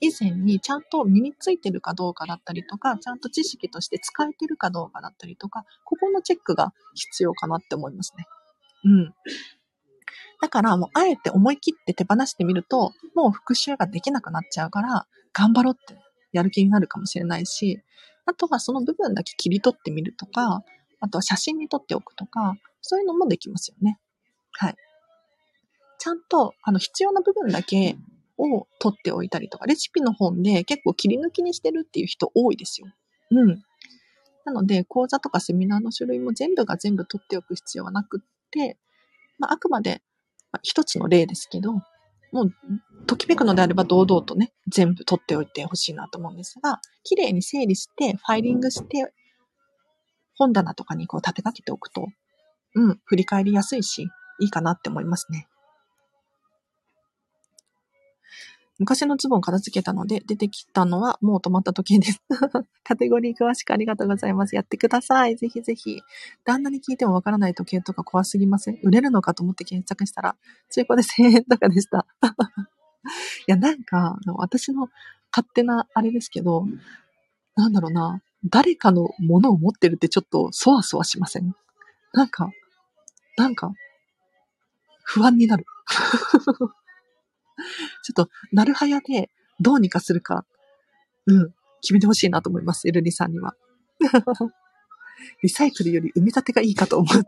[0.00, 8.24] 以前にちゃんと身についてるかどうかだったりとか、ちゃんと知識として使えてるかどうかだったりとか、ここのチェックが必要かなって思いますね。
[8.86, 9.14] うん。
[10.42, 15.96] だからもうあえて思い切って手放してみると、もう復習ができなくなっちゃうから、頑張ろうって
[16.36, 17.80] やる気になるかもしれないし、
[18.26, 20.64] あとはその部分だけ切り取ってみるとか、
[21.00, 23.98] あとは写真に撮っておくとか、そういうのもできますよね。
[24.52, 24.76] はい。
[25.98, 27.96] ちゃんと、あの、必要な部分だけ
[28.38, 32.88] を取っておいたりとか、レシピの本で結構切り抜きにしてるっていう人多いですよ。
[33.30, 33.62] うん。
[34.44, 38.76] なので、講座とかセミナーの種類も全部が全部取っておく必要はなくって、
[39.38, 40.02] まあ、あくまで、
[40.52, 41.72] まあ、一つの例ですけど、
[42.32, 42.52] もう、
[43.06, 49.12] ときめくのであれば堂々とね、全部取っておいてほしいなと思うんですが、綺麗に整理して、ファイリングして、
[50.34, 52.08] 本棚とかにこう立てかけておくと、
[52.74, 54.08] うん、振り返りやすいし、
[54.40, 55.48] いいかなって思いますね。
[58.78, 62.20] 昔のズボン片付けたので、出てきたのはもう止まった時計です。
[62.84, 64.54] カテゴリー詳しくありがとうございます。
[64.54, 65.36] やってください。
[65.36, 66.02] ぜひぜひ。
[66.44, 68.78] 旦那に聞いてもわからない時計とか怖すぎません？
[68.82, 70.36] 売れるのかと思って検索したら、
[70.70, 72.06] 中古で1000円 とかでした。
[73.46, 74.88] いや、なんか、私の
[75.32, 76.66] 勝手なあれですけど、
[77.54, 81.54] なんだろうな、誰かのものを持ってるってちょっとそわそわしません？
[82.12, 82.50] なんか、
[83.36, 83.72] なんか、
[85.04, 85.64] 不安になる。
[88.02, 89.30] ちょっと、なるはやで、
[89.60, 90.44] どうにかするか、
[91.26, 91.50] うん、
[91.82, 93.54] 決めてほしいなと思います、エルリさんには。
[95.42, 97.26] リサイクルより埋め立てがいいかと思って。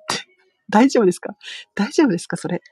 [0.70, 1.34] 大丈夫ですか？
[1.74, 2.60] 大丈夫ですかそれ？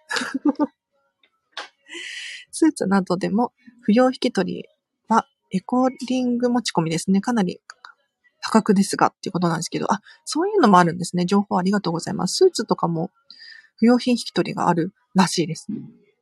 [2.53, 3.53] スーツなどでも
[3.83, 4.65] 不要引き取り
[5.09, 7.21] はエコリング持ち込みですね。
[7.23, 7.61] かなり
[8.41, 11.25] 破格ですがっていうことなんですけど、あ、そういうのもあるんですね。
[11.25, 12.37] 情報ありがとうございます。
[12.37, 13.11] スーツとかも
[13.79, 15.69] 不要品引き取りがあるらしいです。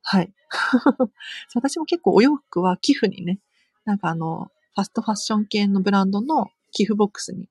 [0.05, 0.32] はい。
[1.55, 3.40] 私も結構お洋服は寄付にね、
[3.84, 7.48] なんかあの、ファストファッション系のブランドの寄付ボックスに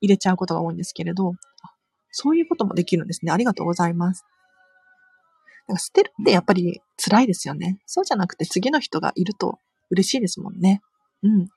[0.00, 1.34] 入れちゃうことが多いんですけれど、
[2.10, 3.30] そういうこともできるんですね。
[3.30, 4.24] ありがとうございます。
[5.68, 7.78] なんか捨てるってやっぱり辛いですよね。
[7.86, 9.58] そうじゃなくて次の人がいると
[9.90, 10.80] 嬉しいですもんね。
[11.22, 11.48] うん。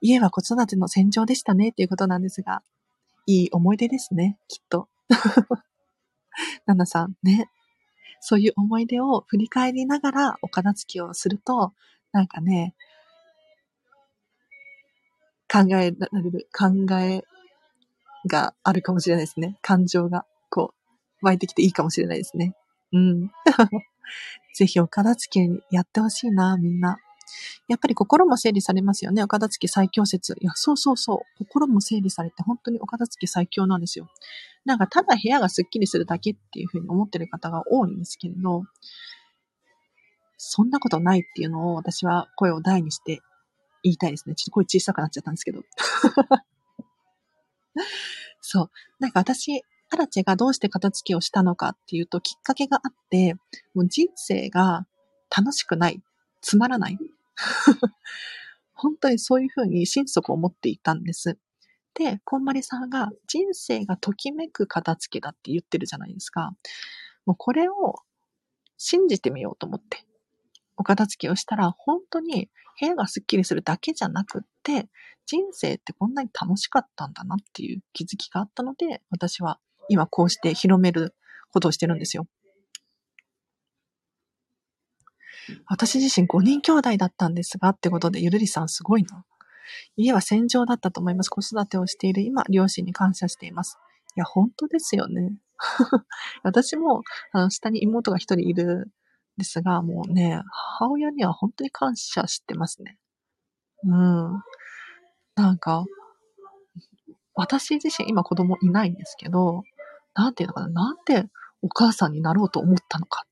[0.00, 2.62] 家は子育ての戦場でしたねっていうことなんですが、
[3.26, 4.88] いい思い出ですね、きっと。
[6.66, 7.50] ナナさんね。
[8.20, 11.72] そういう思い出を振り返りながらお片付けをすると、
[12.12, 12.74] なんかね、
[15.50, 17.22] 考えられる、考え
[18.26, 19.58] があるかもしれないですね。
[19.62, 20.74] 感情が、こ
[21.22, 22.54] う、湧いてきていいかもしれないですね。
[22.92, 23.30] うん。
[24.54, 26.98] ぜひお片付けやってほしいな、みんな。
[27.68, 29.22] やっぱり心も整理されますよね。
[29.22, 30.34] お片付け最強説。
[30.40, 31.38] いや、そうそうそう。
[31.38, 34.08] 心も整理されて本当にお片付け最強なんですよ。
[34.64, 38.64] なんかただ部屋がスッキリするだけっていうふうに思ってる方が多いんですけれど、
[40.36, 43.20] そんなことないっていうのを私は声を大にして
[43.82, 44.34] 言いたいですね。
[44.34, 45.62] ちょっと声小さくなっちゃったんですけど。
[48.40, 48.70] そう。
[48.98, 53.34] なんか私、アラチェがどうして片付けをしたのかっていうときっかけがあって、
[53.74, 54.86] もう人生が
[55.34, 56.02] 楽しくない、
[56.40, 56.98] つまらない。
[58.74, 61.38] 本当にそういうふうに心底思っていたんです。
[61.94, 66.52] で、こんまりさんが人生がときめく片付けだって言ってるじゃないですか。
[67.26, 67.96] もうこれを
[68.76, 70.06] 信じてみようと思って、
[70.76, 72.48] お片付けをしたら本当に
[72.80, 74.88] 部屋がスッキリするだけじゃなくって、
[75.26, 79.58] 人生ってこんなに楽しかったんだなっていう気づきがあったので、私は
[79.88, 81.14] 今こうして広める
[81.52, 82.26] ことをしてるんですよ。
[85.66, 89.24] 私自身5人兄弟だったんですが、ってことで、ゆるりさんすごいな。
[89.96, 91.28] 家は戦場だったと思います。
[91.28, 93.78] 子育てをしている今、両親に感謝しています。
[94.16, 95.36] いや、本当ですよね。
[96.42, 98.90] 私も、あの、下に妹が一人いるん
[99.36, 100.40] ですが、もうね、
[100.78, 102.98] 母親には本当に感謝してますね。
[103.84, 104.42] うん。
[105.34, 105.84] なんか、
[107.34, 109.62] 私自身今子供いないんですけど、
[110.14, 111.28] なんていうのかな、なんで
[111.62, 113.24] お母さんになろうと思ったのか。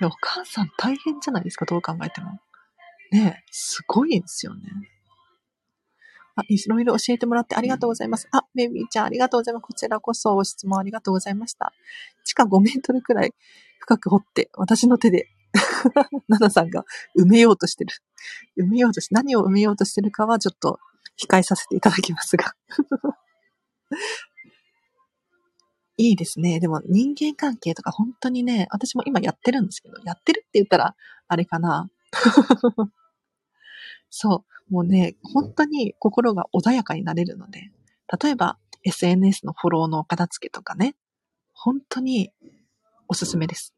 [0.00, 2.40] いや、お母さん大変じゃないですか、どう考えても。
[3.12, 4.62] ねえ、すごいですよね。
[6.36, 8.28] あ、いろいろ教えてもらってありがとうございます。
[8.30, 9.62] あ、ベビーちゃんありがとうございます。
[9.62, 11.72] こちらこそ質問ありがとうございました。
[12.24, 13.34] 地下5メートルくらい
[13.78, 15.28] 深く掘って、私の手で、
[16.28, 16.84] ナナさんが
[17.18, 17.94] 埋めようとしてる。
[18.58, 20.78] 埋めようとし、何を埋めようとしてるかはちょっと
[21.18, 22.54] 控えさせていただきますが。
[25.98, 26.60] いいですね。
[26.60, 30.94] でも人間関係とか本当にね、私も今やってるんですけど、やってるって言ったら、
[31.28, 31.90] あれかな。
[34.10, 34.72] そう。
[34.72, 37.70] もうね、本当に心が穏やかになれるので、
[38.22, 40.96] 例えば SNS のフォローの片付けとかね、
[41.52, 42.30] 本当に
[43.08, 43.74] おすすめです。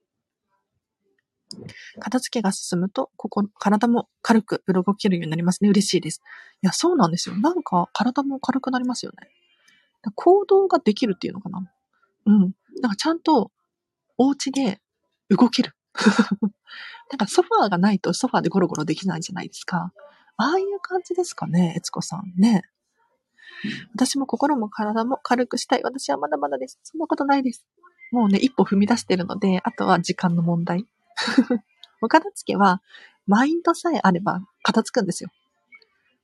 [2.00, 5.70] 片付けが進むと、ここ、体も軽く動けるようになりますね。
[5.70, 6.20] 嬉しいです。
[6.62, 7.36] いや、そうなんですよ。
[7.36, 9.28] なんか体も軽くなりますよね。
[10.14, 11.70] 行動ができるっていうのかな。
[12.28, 12.38] うん。
[12.82, 13.50] なんかちゃんと
[14.18, 14.80] お家で
[15.30, 15.74] 動ける。
[17.10, 19.92] なんかソファーがないとソファーでゴロゴロできないじゃないですか。
[20.36, 22.62] ああいう感じですかね、悦子さんね。
[23.94, 25.82] 私も心も体も軽くしたい。
[25.82, 26.78] 私はまだまだです。
[26.82, 27.66] そんなことないです。
[28.12, 30.86] もうね、一歩踏み出してるので、あとは時間の問題。
[32.00, 32.82] お片付けは、
[33.26, 35.30] マインドさえあれば片付くんですよ。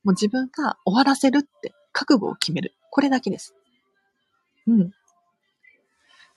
[0.05, 2.75] もう自分が終わらせるって覚悟を決める。
[2.91, 3.55] これだけです。
[4.67, 4.95] うん。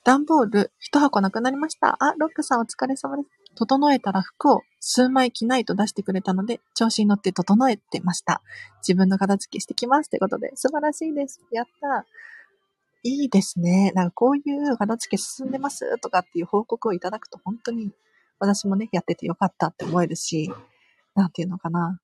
[0.08, 1.98] 段ボール一箱なくなりました。
[2.00, 3.30] あ、ロックさんお疲れ様です。
[3.56, 8.42] 整えたら服を数枚着ないと出してくれたので、調子に乗って整えてました。
[8.78, 10.08] 自分の片付けしてきます。
[10.08, 11.42] ってことで、素晴らしいです。
[11.52, 12.06] やった。
[13.04, 13.92] いいですね。
[13.96, 17.92] なんかこういう片付け進んでますとかっていう報告をいただくと本当に
[18.40, 20.50] 私もね、やっててよかったって思えるし、
[21.16, 22.00] なんていうのかな。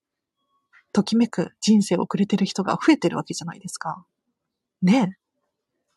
[0.91, 4.05] ときめく人生を送れてる人が増えてるわけじゃないですか。
[4.81, 5.17] ね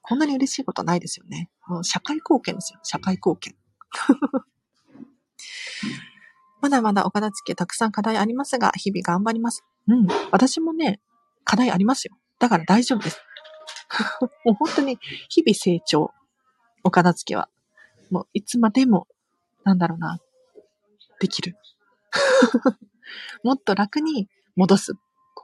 [0.09, 1.51] こんなに嬉しいことないですよね。
[1.67, 2.79] もう社会貢献ですよ。
[2.85, 3.57] 社会貢献。
[6.61, 9.65] まだまだお片付けたくさん課題ありますが、日々頑張ります。
[9.89, 10.07] うん。
[10.31, 11.01] 私もね、
[11.45, 12.17] 課題ありますよ。
[12.39, 13.21] だから大丈夫です。
[14.45, 14.99] もう本当に
[15.29, 16.13] 日々成長。
[16.85, 17.49] お片付けは。
[18.11, 19.09] もういつまでも、
[19.65, 20.21] なんだろうな、
[21.19, 21.57] できる。
[23.43, 24.93] もっと楽に戻す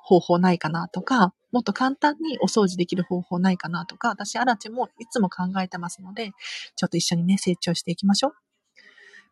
[0.03, 6.33] 方法ないかなとか、もっと簡単にお掃除できる方法ないかなとか、私、アラチもいつも考えてますので、
[6.77, 8.33] ちょっと一緒にね、成長していきましょう。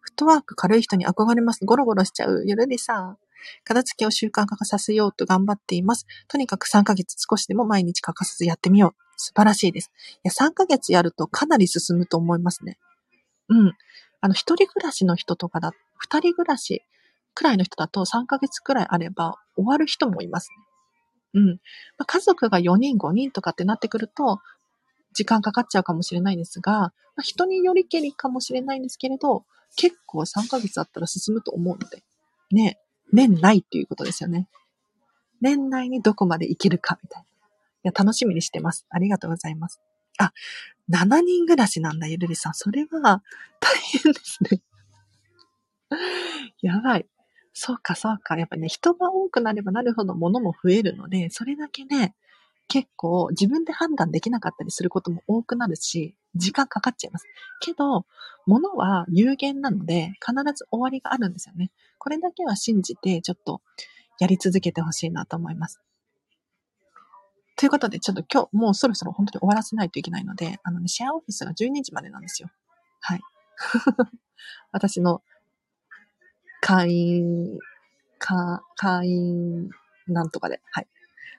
[0.00, 1.64] フットワーク軽い人に憧れます。
[1.64, 2.44] ゴロゴロしちゃう。
[2.46, 3.18] ゆるりさん。
[3.64, 6.06] 片付けを習慣化させようと頑張っています。
[6.28, 9.02] とにかく3ヶ月少しでも毎日欠かさずやってみよう。
[9.16, 9.90] 素晴らしいです。
[10.16, 12.78] いや、3ヶ月やるとかなり進むと思いますね。
[13.48, 13.72] うん。
[14.20, 16.82] あの、一人暮らしの人とかだ、二人暮らし
[17.34, 20.56] くらいの人だと3ヶ月くらいあれば終わる人もいますね。
[21.34, 21.46] うん。
[21.50, 21.56] ま
[21.98, 24.40] あ、家族が4人、5人とかってなってくると、
[25.12, 29.44] 時間かかっちゃうかもしれないんですが、まあ、人によりけりかもしれないんですけれど、
[29.76, 32.02] 結構3ヶ月あったら進むと思うので、
[32.50, 32.78] ね、
[33.12, 34.48] 年ないっていうことですよね。
[35.40, 37.26] 年内にどこまでいけるかみたいな。
[37.26, 37.28] い
[37.84, 38.86] や、楽しみにしてます。
[38.90, 39.80] ありがとうございます。
[40.18, 40.32] あ、
[40.90, 42.54] 7人暮らしなんだ、ゆるりさん。
[42.54, 43.22] それは
[43.60, 44.60] 大変ですね。
[46.62, 47.06] やばい。
[47.52, 48.36] そうか、そうか。
[48.36, 52.14] やっぱね、人が多くなればなるほど物も増えるので、それだけね、
[52.68, 57.26] 結構自分で判断できなかったりすることも多くなるし、時間かかっちゃいます。
[57.60, 58.06] けど、
[58.46, 61.72] 物は有限なので、必ず終わりがあるんですよね。
[61.98, 63.60] これだけは信じて、ちょっと
[64.20, 65.80] やり続けてほしいなと思います。
[67.56, 72.48] ということで、ちょっと今日、もうそろそろ本当に終わらせないといけないので、あのね、シェアオフィスが12時までなんですよ。
[73.00, 73.20] はい。
[74.70, 75.22] 私の
[76.70, 77.58] 会員、
[78.18, 79.70] か、会員
[80.06, 80.86] なんとかで、はい。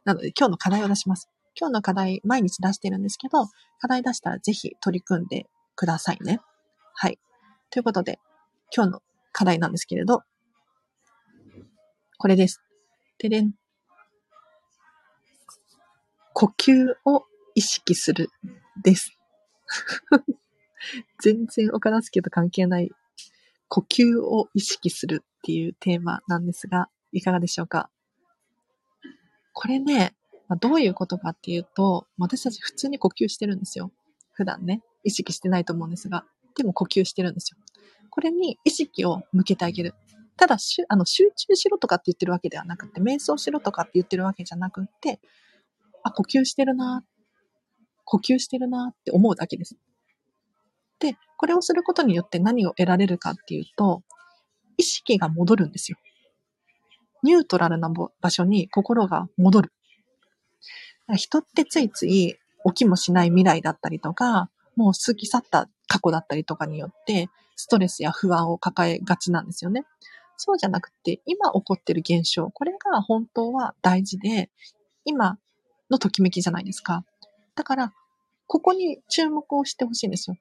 [0.04, 1.30] なので今日の課題を出します。
[1.58, 3.46] 今日の課題毎日出してるんですけど、
[3.80, 5.46] 課題出したらぜひ取り組んで
[5.78, 6.42] くださいね。
[6.96, 7.18] はい。
[7.70, 8.20] ということで、
[8.76, 9.02] 今日の
[9.32, 10.24] 課題なんですけれど、
[12.18, 12.62] これです。
[13.18, 13.54] ででん。
[16.34, 17.24] 呼吸を
[17.56, 18.30] 意識する
[18.84, 19.18] です。
[21.24, 22.92] 全然お片付けと関係ない
[23.74, 27.90] 呼吸を意識するっていうテーマなんですが、いかがでしょうか？
[29.54, 30.14] これね、
[30.50, 33.94] ま、どういうことかっていうと、私たち普通に呼吸してるんですよ。
[34.34, 36.26] 普段ね、意識してないと思うんですが、
[36.58, 37.58] でも呼吸してるんですよ。
[38.10, 39.94] これに意識を向けてあげる。
[40.36, 45.22] ただ、しあの集中しろとかって言ってるわけではなくて、瞑想しろとかって言ってるわけじゃなくて、
[46.04, 47.06] あ、呼吸してるな、
[48.04, 49.78] 呼吸してるなって思うだけです。
[51.00, 54.04] で、これをすることによって何を得られるかっていうと、
[54.78, 55.98] 意識が戻るんですよ。
[57.24, 59.74] ニュートラルな場所に心が戻る。
[61.16, 62.36] 人ってついつい
[62.68, 69.84] 起きもしない未来だったりとか、もう過ぎ去った過去だったりとかによって、ストレスや不安を抱えがちなんですよね。
[70.38, 74.52] そうじゃなくて、今起こってる現象、これが本当は大事で、
[75.06, 75.40] 今
[75.90, 77.04] のときめきじゃないですか。
[77.56, 77.94] だから、
[78.46, 80.38] ここに注目をしてほしいんですよ。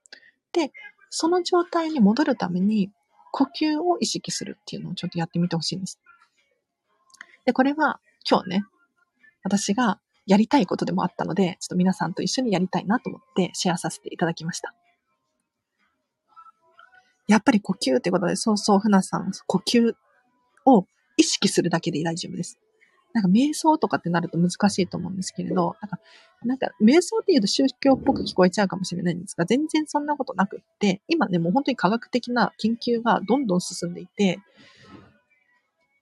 [0.53, 0.73] で、
[1.11, 2.91] その状態に戻るために、
[3.33, 6.01] 呼吸を意識するっていうのをちょっとやってみてほしいんです。
[7.45, 8.65] で、これは今日ね、
[9.43, 14.75] 私がやりたいことでもあったので、ちょっと皆さんと一緒にやりたいなと思ってシェアさせていただきました。
[17.27, 19.95] やっぱり呼吸ってことで、そうそう、ふなさん、呼吸
[20.67, 20.87] を
[21.17, 22.59] 意識するだけで大丈夫です。
[23.13, 25.99] なんか瞑想とかってなると難しいと思うんですけれど、なんか、
[26.43, 34.39] なんか瞑想って言うと宗教っぽく聞こえちゃうかもしれないんですが、全然そんなことなくって、今ね、もう本当に科学的な研究がどんどん進んでいて、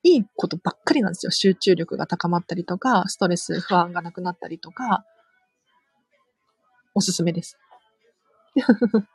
[0.02, 1.32] いいことばっかりなんですよ。
[1.32, 5.04] 集中力が高まったりとか、ストレス、不安がなくなったりとか、
[6.94, 7.58] おすすめです。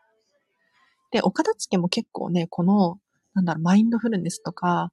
[1.12, 3.00] で、お片付けも結構ね、この、
[3.34, 4.92] なんだろう、マインドフルネスとか、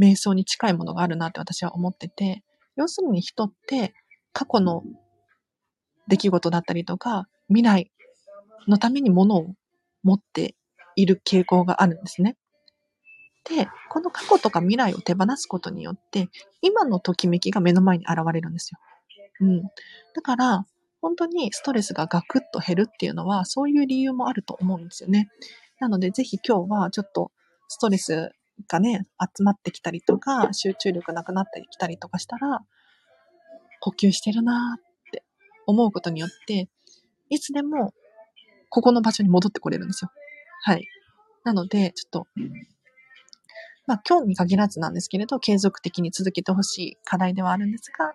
[0.00, 2.42] 瞑想に近いものがあるなって私は思ってて、
[2.76, 3.94] 要するに人って
[4.32, 4.82] 過去の
[6.08, 7.90] 出来事だったりとか、未来
[8.68, 9.54] のために物を
[10.02, 10.54] 持って
[10.94, 12.36] いる傾向があるんですね。
[13.48, 16.28] で、この過去とか未来を手放すことによって、
[16.62, 18.78] 今のときめきが目の前に現れるんですよ。
[19.40, 19.62] うん。
[19.62, 20.66] だから、
[21.00, 25.28] 本当にストレスがガクッと減るっていうのは、そういう理由もあると思うんですよね。
[25.78, 27.30] なので、ぜひ今日はちょっと
[27.68, 28.32] ストレス
[28.68, 32.60] がね、集まってきたりとか、集中力なくなってきたりとかしたら、
[33.80, 35.24] 呼吸してるなーって
[35.66, 36.68] 思うことによって、
[37.28, 37.92] いつでも
[38.70, 40.10] ここの場所に戻ってこれるんですよ。
[40.62, 40.86] はい。
[41.44, 42.26] なので、ちょっと、
[43.86, 48.14] まあ今日に限らずなんですけれど、継続的に続けてほしい課題ではあるんですが、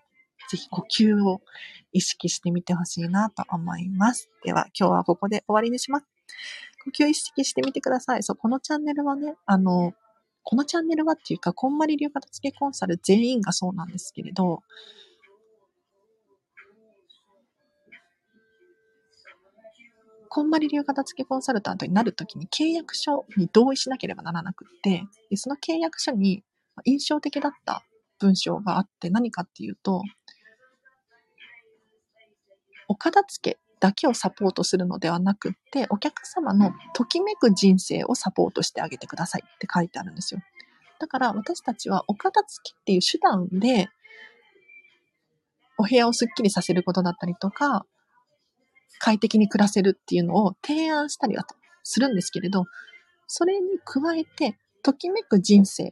[0.49, 1.41] ぜひ呼吸を
[1.93, 4.29] 意識してみてほしいなと思います。
[4.43, 6.05] では今日はここで終わりにします。
[6.83, 8.23] 呼吸意識してみてください。
[8.23, 9.93] そう、このチャンネルはね、あの、
[10.43, 14.61] このチャンネルはっていうか、こんまり流片付けコンサル全員がそうなんですけれど、
[20.33, 26.43] こんまり流片付けコンサルタントになるときに契約書に同意しなければならなくって、でその契約書に
[26.85, 27.83] 印象的だった
[28.19, 30.01] 文章があって何かっていうと、
[32.87, 40.41] お片付けだけをサポートするのではなくって、お客様のときめく人生をサポートしてあげてくださいって書いてあるんですよ。
[40.99, 43.89] だから私たちはお片付けっていう手段で、
[45.79, 47.87] お部屋をスッキリさせることだったりとか、
[48.99, 52.65] 快適に暮らせるっていうのを提案したりだとするんですけれど、
[53.25, 55.91] それに加えて、ときめく人生、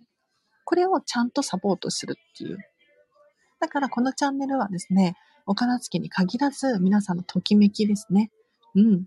[0.63, 2.59] これをちゃんとサポートするっていう。
[3.60, 8.32] だからこのチャンネルはですね、お片付けに限らず皆さんのときめきですね。
[8.76, 9.05] うん。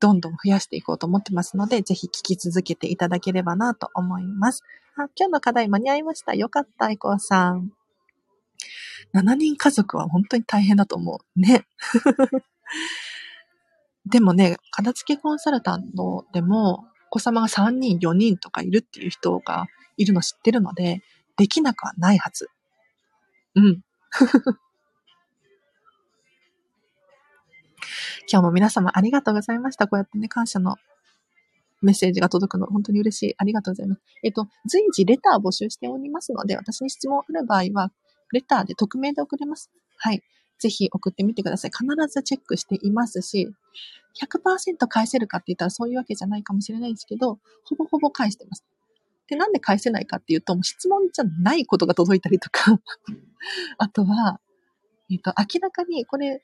[0.00, 4.64] どんどん増やしていこうと思ってますので、ぜひ聞き続けていただければなと思います。
[4.96, 6.34] あ今日の課題間に合いました。
[6.34, 7.72] よかった、エコーさん。
[9.14, 11.40] 7人家族は本当に大変だと思う。
[11.40, 11.66] ね。
[14.06, 21.02] でもね、片付けコンサルタントでも、お子様が3人、4人とかいるっていう人がいるの知ってるので、
[21.40, 22.50] できなくはないはず。
[23.54, 23.80] うん。
[28.30, 29.88] 今日も皆様ありがとうございました。
[29.88, 30.76] こうやってね、感謝の
[31.80, 33.34] メッセージが届くの本当に嬉しい。
[33.38, 34.02] ありがとうございます。
[34.22, 37.90] えっと、随時レター募集しておりますので、私に質問ある場合は、
[38.32, 39.70] レターで匿名で送れます。
[39.96, 40.22] はい。
[40.58, 41.70] ぜひ送ってみてください。
[41.70, 43.48] 必ずチェックしていますし、
[44.22, 48.66] 100%返せるかって言ったらそういうわけじゃないかもしれないですけど、ほぼほぼ返してます。
[49.30, 52.80] で、なんで返せないかっていうと、もう質問じゃないことが届いたりとか
[53.78, 54.40] あとは、
[55.10, 56.42] えっ、と、明らかにこれ、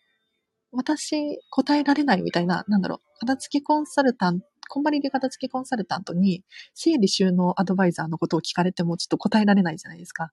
[0.73, 10.33] 私答えられないみたいな、なんだろう、片付けコンサルタント、コンバリで片付けコンサルタントに整理収納アドバイザーのことを聞かれてもちょっと答えられないじゃないですか。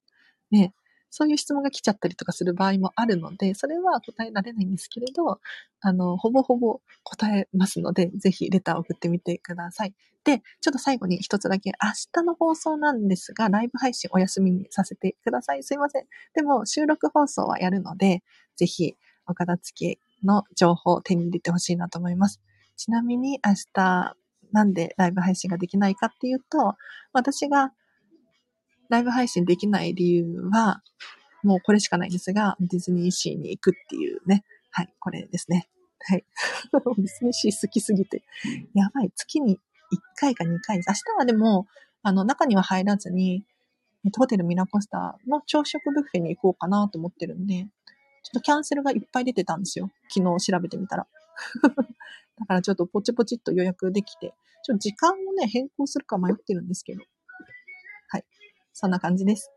[0.52, 0.74] ね。
[1.16, 5.40] そういう質問が来ちゃったりとかする場合もあるので、それは答えられないんですけれど、
[5.80, 9.94] あの、ほぼほぼ答えますので、ぜひレターを送ってみてください。
[10.24, 15.62] で、ちょっと最後に一つだけ、明日の放送なんですが、ライブ配信お休みにさせてください。
[15.62, 16.06] すいません。
[16.34, 18.24] でも、収録放送はやるので、
[18.56, 18.96] ぜひ、
[19.28, 22.42] お片付けの情報を手に入れてほしいなと思います。
[22.76, 24.16] ちなみに、明日、
[24.52, 26.76] なんでライブ配信ができないかっていうと、
[27.12, 27.72] 私が
[28.94, 30.84] ライブ配信できない理由は、
[31.42, 34.46] もうこれしかないんですが、ディズニーシーに行くっていうね。
[34.70, 35.68] はい、これですね。
[36.00, 36.26] はい。
[36.72, 38.24] ディズニーシー好きすぎて。
[38.76, 39.12] やばい。
[39.16, 39.60] 月に1
[40.16, 40.90] 回か2回です。
[40.90, 41.68] 明日はでも、
[42.04, 43.44] あの、中には入らずに、
[44.16, 47.68] ホテルミラコスタの朝食ブッフェに行こうかなと思ってるんで、
[48.24, 49.90] ちょっとキャンセルがいっぱい出てたんですよ。
[50.10, 51.08] 昨日調べてみたら。
[52.38, 54.34] だからちょっとポチポチっと予約できて、
[54.64, 57.04] ちょっと時間をね、変更するか迷ってるんですけど。
[58.74, 59.52] そんな感じです。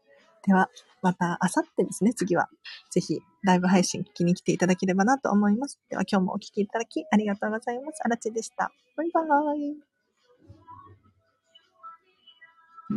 [0.46, 0.70] では、
[1.02, 2.48] また、あさってですね、次は。
[2.90, 5.80] ぜひ、ライブ配信聞きに来ていただければなと思います。
[5.90, 8.00] では、今日もお聴きいただきありがとうございます。
[8.04, 8.70] あらちでした。
[8.96, 9.95] バイバーイ。